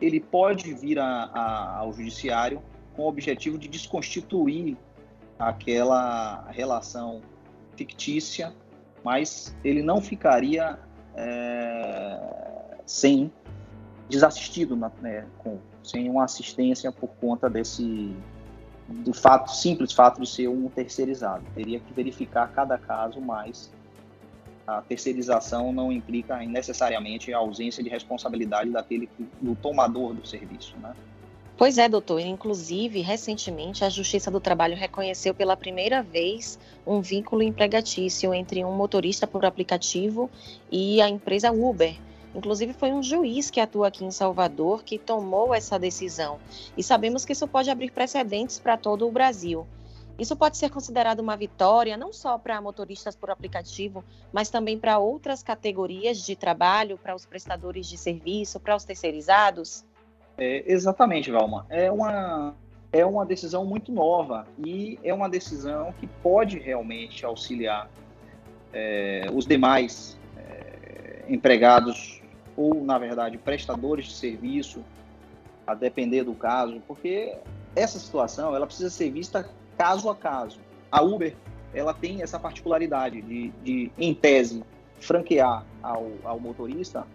ele 0.00 0.20
pode 0.20 0.72
vir 0.74 0.98
a, 0.98 1.24
a, 1.24 1.78
ao 1.78 1.92
judiciário 1.92 2.62
com 2.94 3.02
o 3.02 3.08
objetivo 3.08 3.58
de 3.58 3.66
desconstituir 3.66 4.76
aquela 5.38 6.48
relação 6.50 7.20
fictícia, 7.76 8.54
mas 9.02 9.56
ele 9.64 9.82
não 9.82 10.00
ficaria 10.00 10.78
é, 11.16 12.76
sem 12.86 13.32
desassistido, 14.08 14.76
né, 14.76 15.26
com, 15.38 15.58
sem 15.82 16.08
uma 16.08 16.24
assistência 16.24 16.92
por 16.92 17.08
conta 17.20 17.50
desse 17.50 18.16
do 18.88 19.12
fato 19.12 19.54
simples 19.54 19.92
fato 19.92 20.20
de 20.20 20.28
ser 20.28 20.48
um 20.48 20.68
terceirizado. 20.68 21.44
Teria 21.54 21.78
que 21.78 21.92
verificar 21.92 22.50
cada 22.54 22.78
caso, 22.78 23.20
mas 23.20 23.70
a 24.66 24.80
terceirização 24.82 25.72
não 25.72 25.92
implica 25.92 26.38
necessariamente 26.38 27.32
a 27.32 27.38
ausência 27.38 27.82
de 27.82 27.88
responsabilidade 27.88 28.70
daquele 28.70 29.08
do 29.40 29.54
tomador 29.54 30.14
do 30.14 30.26
serviço, 30.26 30.74
né? 30.78 30.94
Pois 31.56 31.76
é, 31.76 31.88
doutor. 31.88 32.20
Inclusive, 32.20 33.00
recentemente, 33.00 33.84
a 33.84 33.88
Justiça 33.88 34.30
do 34.30 34.38
Trabalho 34.40 34.76
reconheceu 34.76 35.34
pela 35.34 35.56
primeira 35.56 36.02
vez 36.02 36.56
um 36.86 37.00
vínculo 37.00 37.42
empregatício 37.42 38.32
entre 38.32 38.64
um 38.64 38.72
motorista 38.72 39.26
por 39.26 39.44
aplicativo 39.44 40.30
e 40.70 41.02
a 41.02 41.08
empresa 41.08 41.50
Uber. 41.50 41.96
Inclusive, 42.34 42.72
foi 42.72 42.92
um 42.92 43.02
juiz 43.02 43.50
que 43.50 43.60
atua 43.60 43.88
aqui 43.88 44.04
em 44.04 44.10
Salvador 44.10 44.82
que 44.82 44.98
tomou 44.98 45.54
essa 45.54 45.78
decisão. 45.78 46.38
E 46.76 46.82
sabemos 46.82 47.24
que 47.24 47.32
isso 47.32 47.48
pode 47.48 47.70
abrir 47.70 47.90
precedentes 47.90 48.58
para 48.58 48.76
todo 48.76 49.06
o 49.06 49.12
Brasil. 49.12 49.66
Isso 50.18 50.36
pode 50.36 50.56
ser 50.56 50.68
considerado 50.68 51.20
uma 51.20 51.36
vitória 51.36 51.96
não 51.96 52.12
só 52.12 52.36
para 52.36 52.60
motoristas 52.60 53.14
por 53.14 53.30
aplicativo, 53.30 54.04
mas 54.32 54.50
também 54.50 54.76
para 54.76 54.98
outras 54.98 55.44
categorias 55.44 56.18
de 56.18 56.34
trabalho, 56.34 56.98
para 56.98 57.14
os 57.14 57.24
prestadores 57.24 57.86
de 57.86 57.96
serviço, 57.96 58.58
para 58.58 58.74
os 58.74 58.84
terceirizados? 58.84 59.84
É, 60.36 60.64
exatamente, 60.66 61.30
Valma. 61.30 61.66
É 61.68 61.90
uma, 61.90 62.56
é 62.92 63.06
uma 63.06 63.24
decisão 63.24 63.64
muito 63.64 63.92
nova 63.92 64.44
e 64.58 64.98
é 65.04 65.14
uma 65.14 65.28
decisão 65.28 65.94
que 66.00 66.08
pode 66.20 66.58
realmente 66.58 67.24
auxiliar 67.24 67.88
é, 68.72 69.26
os 69.32 69.46
demais 69.46 70.17
empregados 71.28 72.20
ou, 72.56 72.82
na 72.84 72.98
verdade, 72.98 73.38
prestadores 73.38 74.06
de 74.06 74.14
serviço, 74.14 74.84
a 75.66 75.74
depender 75.74 76.24
do 76.24 76.34
caso, 76.34 76.80
porque 76.88 77.36
essa 77.76 77.98
situação 77.98 78.56
ela 78.56 78.66
precisa 78.66 78.90
ser 78.90 79.10
vista 79.10 79.48
caso 79.76 80.08
a 80.08 80.16
caso. 80.16 80.58
A 80.90 81.02
Uber 81.02 81.36
ela 81.74 81.92
tem 81.92 82.22
essa 82.22 82.38
particularidade 82.38 83.20
de, 83.22 83.50
de 83.62 83.92
em 83.98 84.14
tese, 84.14 84.64
franquear 84.98 85.64
ao, 85.82 86.10
ao 86.24 86.40
motorista 86.40 87.06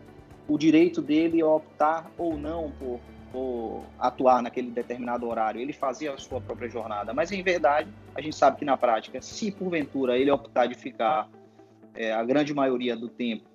o 0.47 0.57
direito 0.57 1.01
dele 1.01 1.41
optar 1.43 2.09
ou 2.17 2.37
não 2.37 2.71
por, 2.71 2.99
por, 3.31 3.83
atuar 3.97 4.41
naquele 4.41 4.69
determinado 4.71 5.27
horário, 5.27 5.59
ele 5.59 5.73
fazia 5.73 6.13
a 6.13 6.17
sua 6.17 6.39
própria 6.39 6.69
jornada. 6.69 7.13
Mas, 7.13 7.31
em 7.31 7.41
verdade, 7.41 7.89
a 8.13 8.21
gente 8.21 8.35
sabe 8.35 8.57
que 8.57 8.65
na 8.65 8.77
prática, 8.77 9.21
se 9.21 9.51
porventura 9.51 10.17
ele 10.17 10.29
optar 10.29 10.67
de 10.67 10.75
ficar 10.75 11.29
é, 11.95 12.13
a 12.13 12.23
grande 12.23 12.53
maioria 12.53 12.95
do 12.95 13.07
tempo 13.07 13.52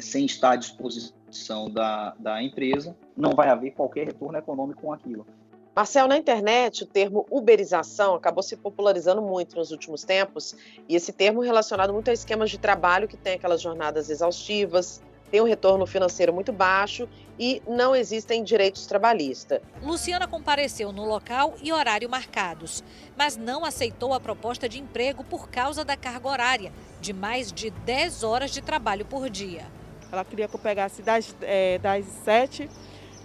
sem 0.00 0.24
estar 0.26 0.52
à 0.52 0.56
disposição 0.56 1.70
da, 1.70 2.14
da 2.18 2.42
empresa, 2.42 2.96
não 3.16 3.32
vai 3.32 3.48
haver 3.48 3.72
qualquer 3.72 4.06
retorno 4.06 4.38
econômico 4.38 4.82
com 4.82 4.92
aquilo. 4.92 5.26
Marcel, 5.74 6.08
na 6.08 6.16
internet, 6.16 6.82
o 6.82 6.86
termo 6.86 7.24
uberização 7.30 8.14
acabou 8.14 8.42
se 8.42 8.56
popularizando 8.56 9.22
muito 9.22 9.56
nos 9.56 9.70
últimos 9.70 10.02
tempos, 10.02 10.56
e 10.88 10.96
esse 10.96 11.12
termo 11.12 11.40
relacionado 11.40 11.92
muito 11.92 12.10
a 12.10 12.12
esquemas 12.12 12.50
de 12.50 12.58
trabalho 12.58 13.06
que 13.06 13.16
tem 13.16 13.34
aquelas 13.34 13.62
jornadas 13.62 14.10
exaustivas, 14.10 15.00
tem 15.30 15.40
um 15.40 15.44
retorno 15.44 15.86
financeiro 15.86 16.32
muito 16.32 16.52
baixo 16.52 17.08
e 17.38 17.62
não 17.66 17.94
existem 17.94 18.42
direitos 18.42 18.86
trabalhistas. 18.86 19.60
Luciana 19.82 20.26
compareceu 20.26 20.92
no 20.92 21.04
local 21.04 21.54
e 21.62 21.72
horário 21.72 22.08
marcados, 22.08 22.82
mas 23.16 23.36
não 23.36 23.64
aceitou 23.64 24.12
a 24.12 24.20
proposta 24.20 24.68
de 24.68 24.78
emprego 24.78 25.22
por 25.22 25.48
causa 25.48 25.84
da 25.84 25.96
carga 25.96 26.28
horária, 26.28 26.72
de 27.00 27.12
mais 27.12 27.52
de 27.52 27.70
10 27.70 28.24
horas 28.24 28.50
de 28.50 28.60
trabalho 28.60 29.04
por 29.04 29.28
dia. 29.30 29.66
Ela 30.10 30.24
queria 30.24 30.48
que 30.48 30.56
eu 30.56 30.60
pegasse 30.60 31.02
das, 31.02 31.36
é, 31.42 31.78
das 31.78 32.06
7 32.24 32.68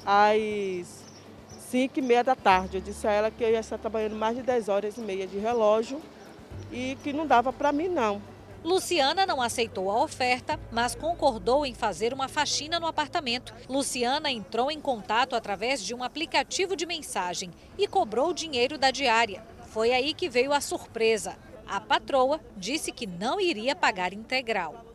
às 0.05 1.03
5 1.69 1.97
e 1.97 2.01
meia 2.01 2.23
da 2.23 2.35
tarde. 2.35 2.77
Eu 2.77 2.81
disse 2.81 3.07
a 3.07 3.11
ela 3.11 3.31
que 3.31 3.43
eu 3.43 3.49
ia 3.49 3.59
estar 3.59 3.77
trabalhando 3.77 4.15
mais 4.15 4.35
de 4.35 4.43
10 4.43 4.69
horas 4.69 4.97
e 4.97 5.01
meia 5.01 5.25
de 5.25 5.37
relógio 5.37 6.01
e 6.71 6.97
que 7.03 7.13
não 7.13 7.25
dava 7.25 7.53
para 7.53 7.71
mim 7.71 7.87
não. 7.87 8.21
Luciana 8.63 9.25
não 9.25 9.41
aceitou 9.41 9.91
a 9.91 10.01
oferta, 10.01 10.57
mas 10.71 10.95
concordou 10.95 11.65
em 11.65 11.73
fazer 11.73 12.13
uma 12.13 12.29
faxina 12.29 12.79
no 12.79 12.87
apartamento. 12.87 13.53
Luciana 13.67 14.31
entrou 14.31 14.71
em 14.71 14.79
contato 14.79 15.35
através 15.35 15.83
de 15.83 15.93
um 15.93 16.01
aplicativo 16.01 16.73
de 16.75 16.85
mensagem 16.85 17.51
e 17.77 17.87
cobrou 17.87 18.33
dinheiro 18.33 18.77
da 18.77 18.89
diária. 18.89 19.43
Foi 19.67 19.91
aí 19.91 20.13
que 20.13 20.29
veio 20.29 20.53
a 20.53 20.61
surpresa. 20.61 21.35
A 21.67 21.81
patroa 21.81 22.39
disse 22.55 22.91
que 22.91 23.05
não 23.05 23.39
iria 23.39 23.75
pagar 23.75 24.13
integral. 24.13 24.85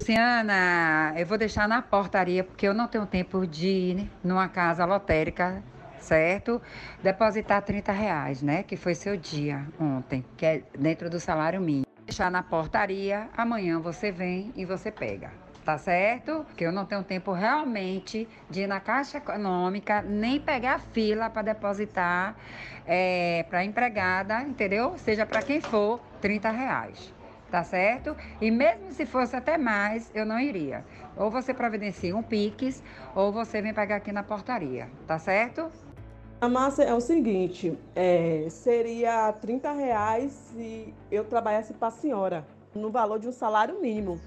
Luciana, 0.00 1.12
eu 1.16 1.26
vou 1.26 1.36
deixar 1.36 1.68
na 1.68 1.82
portaria 1.82 2.42
porque 2.42 2.66
eu 2.66 2.72
não 2.72 2.86
tenho 2.86 3.04
tempo 3.04 3.46
de 3.46 3.68
ir 3.68 4.10
numa 4.24 4.48
casa 4.48 4.84
lotérica 4.86 5.62
certo? 6.00 6.62
Depositar 7.02 7.60
30 7.60 7.92
reais, 7.92 8.40
né? 8.40 8.62
Que 8.62 8.76
foi 8.76 8.94
seu 8.94 9.16
dia 9.16 9.66
ontem, 9.78 10.24
que 10.36 10.46
é 10.46 10.62
dentro 10.78 11.10
do 11.10 11.18
salário 11.18 11.60
mínimo. 11.60 11.87
Deixar 12.08 12.30
na 12.30 12.42
portaria, 12.42 13.28
amanhã 13.36 13.78
você 13.78 14.10
vem 14.10 14.50
e 14.56 14.64
você 14.64 14.90
pega. 14.90 15.30
Tá 15.62 15.76
certo? 15.76 16.46
Que 16.56 16.64
eu 16.64 16.72
não 16.72 16.86
tenho 16.86 17.04
tempo 17.04 17.32
realmente 17.32 18.26
de 18.48 18.62
ir 18.62 18.66
na 18.66 18.80
Caixa 18.80 19.18
Econômica, 19.18 20.00
nem 20.00 20.40
pegar 20.40 20.80
fila 20.80 21.28
para 21.28 21.42
depositar 21.42 22.34
é, 22.86 23.44
para 23.50 23.62
empregada, 23.62 24.40
entendeu? 24.40 24.96
Seja 24.96 25.26
para 25.26 25.42
quem 25.42 25.60
for, 25.60 26.00
30 26.22 26.50
reais 26.50 27.12
tá 27.50 27.64
certo? 27.64 28.14
E 28.42 28.50
mesmo 28.50 28.92
se 28.92 29.06
fosse 29.06 29.34
até 29.34 29.56
mais, 29.56 30.10
eu 30.14 30.26
não 30.26 30.38
iria. 30.38 30.84
Ou 31.16 31.30
você 31.30 31.54
providencia 31.54 32.14
um 32.14 32.22
Pix, 32.22 32.82
ou 33.14 33.32
você 33.32 33.62
vem 33.62 33.72
pagar 33.72 33.96
aqui 33.96 34.12
na 34.12 34.22
portaria, 34.22 34.88
tá 35.06 35.18
certo? 35.18 35.70
A 36.40 36.48
massa 36.48 36.84
é 36.84 36.94
o 36.94 37.00
seguinte, 37.00 37.76
é, 37.96 38.46
seria 38.48 39.32
30 39.32 39.72
reais 39.72 40.30
se 40.30 40.94
eu 41.10 41.24
trabalhasse 41.24 41.74
para 41.74 41.88
a 41.88 41.90
senhora, 41.90 42.46
no 42.72 42.92
valor 42.92 43.18
de 43.18 43.26
um 43.26 43.32
salário 43.32 43.80
mínimo. 43.80 44.20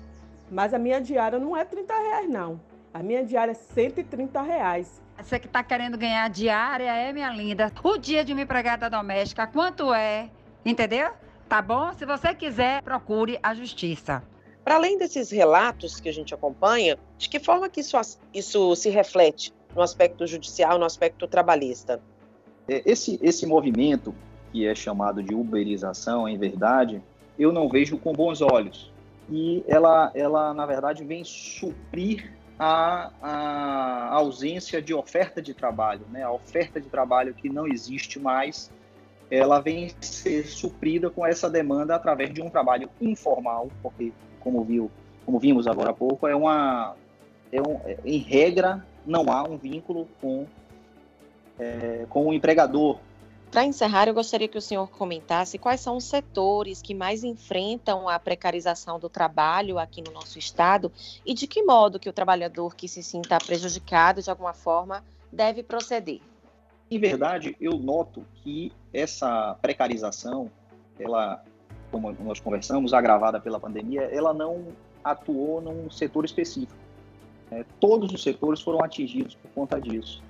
Mas 0.52 0.74
a 0.74 0.78
minha 0.78 1.00
diária 1.00 1.40
não 1.40 1.56
é 1.56 1.64
30 1.64 1.94
reais, 1.94 2.30
não. 2.30 2.60
A 2.94 3.02
minha 3.02 3.24
diária 3.24 3.52
é 3.52 3.56
130 3.56 4.42
reais. 4.42 5.02
Você 5.18 5.40
que 5.40 5.48
está 5.48 5.64
querendo 5.64 5.98
ganhar 5.98 6.30
diária 6.30 6.94
é, 6.94 7.14
minha 7.14 7.30
linda. 7.30 7.72
O 7.82 7.98
dia 7.98 8.26
de 8.26 8.34
uma 8.34 8.42
empregada 8.42 8.90
doméstica, 8.90 9.48
quanto 9.48 9.94
é? 9.94 10.30
Entendeu? 10.66 11.12
Tá 11.48 11.62
bom? 11.62 11.94
Se 11.94 12.06
você 12.06 12.36
quiser, 12.36 12.82
procure 12.82 13.40
a 13.42 13.54
justiça. 13.54 14.22
Para 14.66 14.76
além 14.76 14.98
desses 14.98 15.32
relatos 15.32 16.02
que 16.02 16.10
a 16.10 16.14
gente 16.14 16.34
acompanha, 16.34 17.00
de 17.18 17.30
que 17.30 17.40
forma 17.40 17.70
que 17.70 17.80
isso, 17.80 17.98
isso 18.34 18.76
se 18.76 18.90
reflete 18.90 19.54
no 19.76 19.82
aspecto 19.82 20.26
judicial, 20.28 20.78
no 20.78 20.86
aspecto 20.86 21.28
trabalhista? 21.28 22.02
É, 22.68 22.82
esse, 22.86 23.20
esse 23.22 23.46
movimento, 23.46 24.14
que 24.52 24.68
é 24.68 24.76
chamado 24.76 25.22
de 25.24 25.34
uberização, 25.34 26.28
em 26.28 26.38
verdade, 26.38 27.02
eu 27.38 27.52
não 27.52 27.68
vejo 27.68 27.98
com 27.98 28.14
bons 28.14 28.42
olhos. 28.42 28.92
E 29.30 29.64
ela, 29.68 30.12
ela 30.14 30.54
na 30.54 30.66
verdade, 30.66 31.04
vem 31.04 31.24
suprir 31.24 32.34
a, 32.60 33.12
a 33.22 34.16
ausência 34.16 34.82
de 34.82 34.94
oferta 34.94 35.42
de 35.42 35.54
trabalho. 35.54 36.06
Né? 36.12 36.22
A 36.22 36.32
oferta 36.32 36.80
de 36.80 36.90
trabalho 36.90 37.34
que 37.34 37.50
não 37.50 37.66
existe 37.66 38.20
mais, 38.20 38.72
ela 39.32 39.60
vem 39.60 39.90
ser 40.00 40.46
suprida 40.46 41.10
com 41.10 41.26
essa 41.26 41.50
demanda 41.50 41.96
através 41.96 42.34
de 42.34 42.42
um 42.42 42.50
trabalho 42.50 42.90
informal, 43.00 43.72
porque, 43.82 44.12
como, 44.40 44.64
viu, 44.64 44.92
como 45.26 45.40
vimos 45.40 45.66
agora 45.66 45.92
há 45.92 45.94
pouco, 45.94 46.28
é 46.28 46.36
uma, 46.36 46.96
é 47.52 47.62
um, 47.62 47.80
é, 47.86 47.98
em 48.06 48.18
regra, 48.18 48.86
não 49.06 49.26
há 49.32 49.44
um 49.44 49.58
vínculo 49.58 50.08
com, 50.20 50.46
é, 51.60 52.06
com 52.10 52.28
o 52.28 52.34
empregador. 52.34 53.00
Para 53.52 53.66
encerrar, 53.66 54.08
eu 54.08 54.14
gostaria 54.14 54.48
que 54.48 54.58
o 54.58 54.62
senhor 54.62 54.90
comentasse 54.90 55.58
quais 55.58 55.82
são 55.82 55.98
os 55.98 56.06
setores 56.06 56.82
que 56.82 56.94
mais 56.94 57.22
enfrentam 57.24 58.08
a 58.08 58.18
precarização 58.18 58.98
do 58.98 59.10
trabalho 59.10 59.78
aqui 59.78 60.02
no 60.02 60.12
nosso 60.12 60.40
estado 60.40 60.90
e 61.26 61.34
de 61.34 61.48
que 61.48 61.62
modo 61.62 62.00
que 62.00 62.08
o 62.08 62.14
trabalhador 62.14 62.76
que 62.76 62.88
se 62.88 63.04
sinta 63.04 63.38
prejudicado 63.38 64.22
de 64.22 64.30
alguma 64.30 64.54
forma 64.54 65.04
deve 65.30 65.64
proceder. 65.64 66.22
Em 66.90 66.98
verdade, 66.98 67.56
eu 67.60 67.78
noto 67.78 68.26
que 68.36 68.72
essa 68.94 69.58
precarização, 69.62 70.50
ela, 70.98 71.44
como 71.90 72.12
nós 72.14 72.40
conversamos, 72.40 72.94
agravada 72.94 73.40
pela 73.40 73.60
pandemia, 73.60 74.04
ela 74.04 74.34
não 74.34 74.68
atuou 75.04 75.62
num 75.62 75.90
setor 75.90 76.24
específico. 76.24 76.74
É, 77.52 77.66
todos 77.80 78.14
os 78.14 78.24
setores 78.24 78.62
foram 78.62 78.84
atingidos 78.84 79.36
por 79.36 79.52
conta 79.52 79.80
disso. 79.80 80.24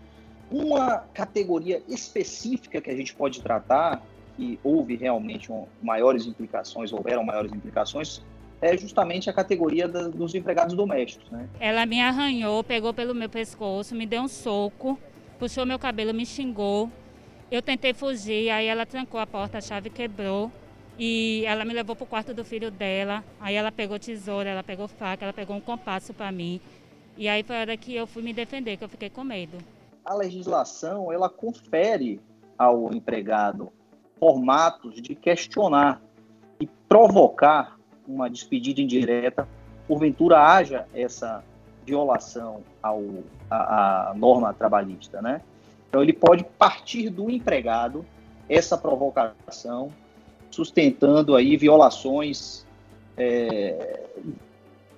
Uma 0.52 0.98
categoria 1.14 1.82
específica 1.88 2.82
que 2.82 2.90
a 2.90 2.96
gente 2.96 3.14
pode 3.14 3.42
tratar, 3.42 4.02
que 4.36 4.60
houve 4.64 4.96
realmente 4.96 5.52
um, 5.52 5.66
maiores 5.82 6.26
implicações, 6.26 6.92
houveram 6.92 7.24
maiores 7.24 7.54
implicações, 7.54 8.22
é 8.62 8.76
justamente 8.76 9.30
a 9.30 9.34
categoria 9.34 9.88
da, 9.88 10.08
dos 10.08 10.36
empregados 10.36 10.76
domésticos. 10.76 11.30
Né? 11.30 11.48
Ela 11.60 11.86
me 11.86 12.02
arranhou, 12.02 12.64
pegou 12.64 12.94
pelo 12.94 13.14
meu 13.14 13.30
pescoço, 13.30 13.96
me 13.96 14.06
deu 14.06 14.24
um 14.24 14.28
soco, 14.28 15.00
puxou 15.40 15.66
meu 15.66 15.80
cabelo, 15.80 16.14
me 16.14 16.26
xingou. 16.26 16.92
Eu 17.52 17.62
tentei 17.62 17.94
fugir, 17.94 18.50
aí 18.50 18.66
ela 18.66 18.86
trancou 18.86 19.20
a 19.20 19.28
porta, 19.28 19.58
a 19.58 19.62
chave 19.62 19.90
quebrou. 19.90 20.52
E 21.00 21.44
ela 21.46 21.66
me 21.66 21.74
levou 21.74 21.96
para 21.96 22.04
o 22.04 22.08
quarto 22.08 22.34
do 22.34 22.46
filho 22.46 22.70
dela. 22.70 23.24
Aí 23.40 23.56
ela 23.56 23.72
pegou 23.72 23.98
tesoura, 23.98 24.50
ela 24.50 24.64
pegou 24.64 24.88
faca, 24.88 25.26
ela 25.26 25.34
pegou 25.34 25.56
um 25.56 25.62
compasso 25.62 26.14
para 26.14 26.32
mim. 26.32 26.62
E 27.22 27.30
aí 27.30 27.44
foi 27.44 27.56
a 27.56 27.62
hora 27.62 27.78
que 27.78 27.96
eu 27.96 28.08
fui 28.08 28.24
me 28.24 28.34
defender, 28.34 28.76
que 28.78 28.84
eu 28.84 28.90
fiquei 28.90 29.10
com 29.10 29.24
medo 29.24 29.58
a 30.06 30.14
legislação 30.14 31.12
ela 31.12 31.30
confere 31.30 32.20
ao 32.58 32.94
empregado 32.94 33.72
formatos 34.20 35.02
de 35.02 35.16
questionar 35.16 36.02
e 36.60 36.68
provocar 36.88 37.78
uma 38.08 38.30
despedida 38.30 38.82
indireta, 38.82 39.48
porventura 39.88 40.40
haja 40.40 40.86
essa 40.94 41.44
violação 41.86 42.62
ao, 42.82 43.04
à, 43.50 44.14
norma 44.16 44.54
trabalhista, 44.54 45.22
né? 45.22 45.42
Então 45.90 46.04
ele 46.04 46.14
pode 46.14 46.44
partir 46.44 47.10
do 47.10 47.30
empregado 47.30 48.06
essa 48.48 48.78
provocação, 48.78 49.92
sustentando 50.50 51.36
aí 51.36 51.58
violações 51.58 52.66
é, 53.18 54.06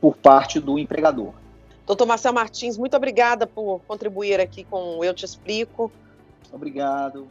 por 0.01 0.17
parte 0.17 0.59
do 0.59 0.77
empregador. 0.77 1.33
Doutor 1.85 2.05
Marcel 2.05 2.33
Martins, 2.33 2.77
muito 2.77 2.95
obrigada 2.95 3.45
por 3.45 3.81
contribuir 3.87 4.39
aqui 4.39 4.63
com 4.63 4.97
o 4.97 5.03
Eu 5.03 5.13
Te 5.13 5.25
Explico. 5.25 5.91
Obrigado. 6.51 7.27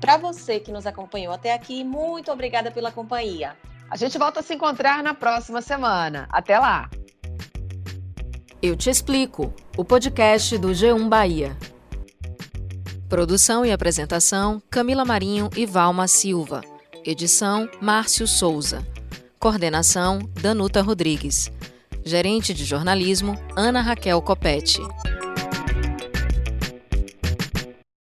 Para 0.00 0.16
você 0.16 0.58
que 0.58 0.72
nos 0.72 0.86
acompanhou 0.86 1.32
até 1.32 1.52
aqui, 1.52 1.84
muito 1.84 2.30
obrigada 2.30 2.70
pela 2.70 2.90
companhia. 2.90 3.56
A 3.90 3.96
gente 3.96 4.18
volta 4.18 4.40
a 4.40 4.42
se 4.42 4.54
encontrar 4.54 5.02
na 5.02 5.14
próxima 5.14 5.60
semana. 5.60 6.28
Até 6.30 6.58
lá! 6.58 6.90
Eu 8.62 8.76
Te 8.76 8.90
Explico, 8.90 9.54
o 9.76 9.84
podcast 9.84 10.56
do 10.58 10.68
G1 10.68 11.08
Bahia. 11.08 11.56
Produção 13.08 13.64
e 13.64 13.72
apresentação: 13.72 14.62
Camila 14.70 15.04
Marinho 15.04 15.50
e 15.56 15.66
Valma 15.66 16.06
Silva. 16.06 16.60
Edição: 17.04 17.68
Márcio 17.80 18.26
Souza. 18.26 18.86
Coordenação: 19.40 20.18
Danuta 20.34 20.82
Rodrigues. 20.82 21.50
Gerente 22.04 22.52
de 22.52 22.62
jornalismo: 22.62 23.40
Ana 23.56 23.80
Raquel 23.80 24.20
Copete. 24.20 24.82